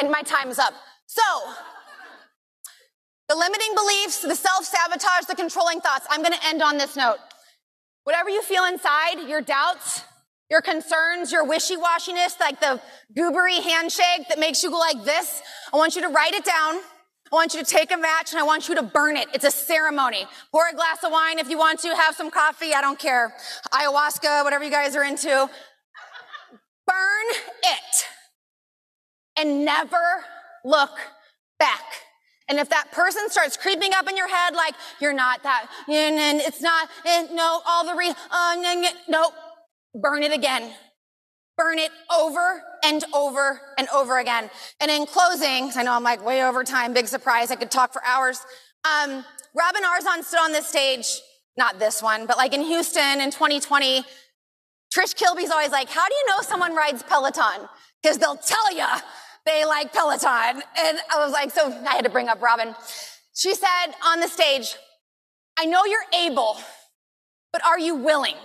and 0.00 0.10
my 0.10 0.22
time 0.22 0.48
is 0.48 0.58
up. 0.58 0.74
So 1.06 1.22
The 3.28 3.36
limiting 3.36 3.74
beliefs, 3.74 4.20
the 4.20 4.34
self 4.36 4.64
sabotage, 4.64 5.26
the 5.26 5.34
controlling 5.34 5.80
thoughts. 5.80 6.06
I'm 6.10 6.22
going 6.22 6.34
to 6.34 6.46
end 6.46 6.62
on 6.62 6.76
this 6.78 6.96
note. 6.96 7.18
Whatever 8.04 8.30
you 8.30 8.42
feel 8.42 8.64
inside, 8.64 9.26
your 9.26 9.40
doubts, 9.40 10.02
your 10.50 10.60
concerns, 10.60 11.32
your 11.32 11.44
wishy 11.44 11.76
washiness, 11.76 12.38
like 12.38 12.60
the 12.60 12.80
goobery 13.16 13.60
handshake 13.62 14.28
that 14.28 14.38
makes 14.38 14.62
you 14.62 14.70
go 14.70 14.78
like 14.78 15.02
this, 15.04 15.42
I 15.72 15.76
want 15.76 15.96
you 15.96 16.02
to 16.02 16.08
write 16.08 16.34
it 16.34 16.44
down. 16.44 16.76
I 16.76 17.34
want 17.34 17.54
you 17.54 17.64
to 17.64 17.66
take 17.66 17.90
a 17.90 17.96
match 17.96 18.32
and 18.32 18.38
I 18.38 18.44
want 18.44 18.68
you 18.68 18.74
to 18.74 18.82
burn 18.82 19.16
it. 19.16 19.28
It's 19.32 19.44
a 19.44 19.50
ceremony. 19.50 20.26
Pour 20.52 20.68
a 20.68 20.74
glass 20.74 21.02
of 21.02 21.10
wine 21.10 21.38
if 21.38 21.48
you 21.48 21.58
want 21.58 21.80
to, 21.80 21.88
have 21.96 22.14
some 22.14 22.30
coffee, 22.30 22.74
I 22.74 22.80
don't 22.80 22.98
care. 22.98 23.34
Ayahuasca, 23.72 24.44
whatever 24.44 24.62
you 24.62 24.70
guys 24.70 24.94
are 24.94 25.02
into. 25.02 25.50
Burn 26.86 27.26
it 27.64 28.06
and 29.38 29.64
never 29.64 30.24
look 30.64 30.98
back. 31.58 32.03
And 32.48 32.58
if 32.58 32.68
that 32.68 32.92
person 32.92 33.30
starts 33.30 33.56
creeping 33.56 33.92
up 33.94 34.08
in 34.08 34.16
your 34.16 34.28
head, 34.28 34.54
like 34.54 34.74
you're 35.00 35.14
not 35.14 35.42
that, 35.44 35.66
and 35.88 36.40
it's 36.40 36.60
not, 36.60 36.88
and 37.06 37.30
no, 37.34 37.62
all 37.66 37.86
the 37.86 37.94
re, 37.94 38.12
uh, 38.30 38.84
no, 39.08 39.30
burn 39.94 40.22
it 40.22 40.32
again. 40.32 40.72
Burn 41.56 41.78
it 41.78 41.90
over 42.14 42.62
and 42.84 43.04
over 43.14 43.60
and 43.78 43.88
over 43.94 44.18
again. 44.18 44.50
And 44.80 44.90
in 44.90 45.06
closing, 45.06 45.70
I 45.76 45.84
know 45.84 45.92
I'm 45.92 46.02
like 46.02 46.24
way 46.24 46.42
over 46.42 46.64
time, 46.64 46.92
big 46.92 47.06
surprise, 47.06 47.50
I 47.50 47.56
could 47.56 47.70
talk 47.70 47.92
for 47.92 48.04
hours. 48.04 48.44
Um, 48.84 49.24
Robin 49.54 49.82
Arzon 49.82 50.24
stood 50.24 50.40
on 50.40 50.52
this 50.52 50.66
stage, 50.66 51.06
not 51.56 51.78
this 51.78 52.02
one, 52.02 52.26
but 52.26 52.36
like 52.36 52.52
in 52.52 52.62
Houston 52.62 53.20
in 53.20 53.30
2020. 53.30 54.04
Trish 54.94 55.16
Kilby's 55.16 55.50
always 55.50 55.70
like, 55.70 55.88
how 55.88 56.06
do 56.06 56.14
you 56.14 56.26
know 56.28 56.42
someone 56.42 56.74
rides 56.74 57.02
Peloton? 57.02 57.68
Because 58.02 58.18
they'll 58.18 58.36
tell 58.36 58.74
you 58.74 58.86
they 59.46 59.64
like 59.64 59.92
Peloton. 59.92 60.62
And 60.78 60.98
I 61.10 61.18
was 61.18 61.32
like, 61.32 61.50
so 61.50 61.66
I 61.86 61.94
had 61.94 62.04
to 62.04 62.10
bring 62.10 62.28
up 62.28 62.40
Robin. 62.40 62.74
She 63.34 63.54
said 63.54 63.94
on 64.04 64.20
the 64.20 64.28
stage, 64.28 64.76
I 65.58 65.66
know 65.66 65.84
you're 65.84 66.00
able, 66.18 66.56
but 67.52 67.64
are 67.64 67.78
you 67.78 67.94
willing? 67.94 68.36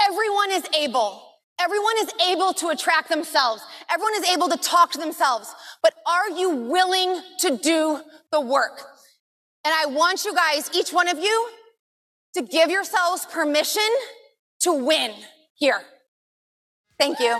Everyone 0.00 0.52
is 0.52 0.64
able. 0.78 1.22
Everyone 1.58 1.94
is 2.00 2.10
able 2.28 2.52
to 2.54 2.68
attract 2.68 3.08
themselves. 3.08 3.62
Everyone 3.90 4.14
is 4.16 4.28
able 4.28 4.48
to 4.48 4.58
talk 4.58 4.92
to 4.92 4.98
themselves. 4.98 5.54
But 5.82 5.94
are 6.06 6.30
you 6.30 6.50
willing 6.50 7.20
to 7.40 7.56
do 7.56 8.00
the 8.30 8.40
work? 8.40 8.80
And 9.64 9.74
I 9.74 9.86
want 9.86 10.24
you 10.24 10.34
guys, 10.34 10.70
each 10.74 10.92
one 10.92 11.08
of 11.08 11.18
you, 11.18 11.48
to 12.34 12.42
give 12.42 12.70
yourselves 12.70 13.26
permission 13.26 13.88
to 14.60 14.72
win 14.72 15.12
here. 15.54 15.80
Thank 16.98 17.18
you. 17.20 17.38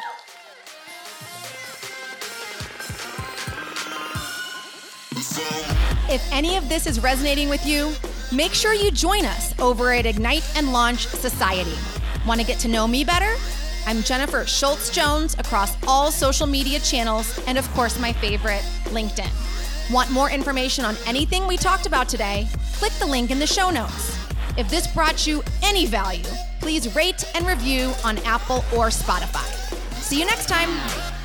If 6.08 6.26
any 6.32 6.56
of 6.56 6.68
this 6.68 6.86
is 6.86 7.00
resonating 7.00 7.48
with 7.48 7.66
you, 7.66 7.92
make 8.32 8.52
sure 8.52 8.72
you 8.72 8.90
join 8.90 9.24
us 9.24 9.58
over 9.58 9.92
at 9.92 10.06
Ignite 10.06 10.50
and 10.56 10.72
Launch 10.72 11.06
Society. 11.06 11.74
Want 12.26 12.40
to 12.40 12.46
get 12.46 12.58
to 12.60 12.68
know 12.68 12.86
me 12.88 13.04
better? 13.04 13.34
I'm 13.86 14.02
Jennifer 14.02 14.46
Schultz 14.46 14.90
Jones 14.90 15.34
across 15.38 15.76
all 15.86 16.10
social 16.10 16.46
media 16.46 16.80
channels 16.80 17.38
and, 17.46 17.58
of 17.58 17.68
course, 17.72 18.00
my 18.00 18.12
favorite, 18.14 18.62
LinkedIn. 18.86 19.30
Want 19.92 20.10
more 20.10 20.30
information 20.30 20.84
on 20.84 20.96
anything 21.06 21.46
we 21.46 21.56
talked 21.56 21.86
about 21.86 22.08
today? 22.08 22.48
Click 22.74 22.92
the 22.94 23.06
link 23.06 23.30
in 23.30 23.38
the 23.38 23.46
show 23.46 23.70
notes. 23.70 24.18
If 24.56 24.68
this 24.68 24.86
brought 24.86 25.26
you 25.26 25.42
any 25.62 25.86
value, 25.86 26.24
please 26.60 26.94
rate 26.96 27.24
and 27.34 27.46
review 27.46 27.92
on 28.04 28.18
Apple 28.18 28.64
or 28.74 28.88
Spotify. 28.88 29.46
See 30.00 30.18
you 30.18 30.26
next 30.26 30.48
time. 30.48 31.15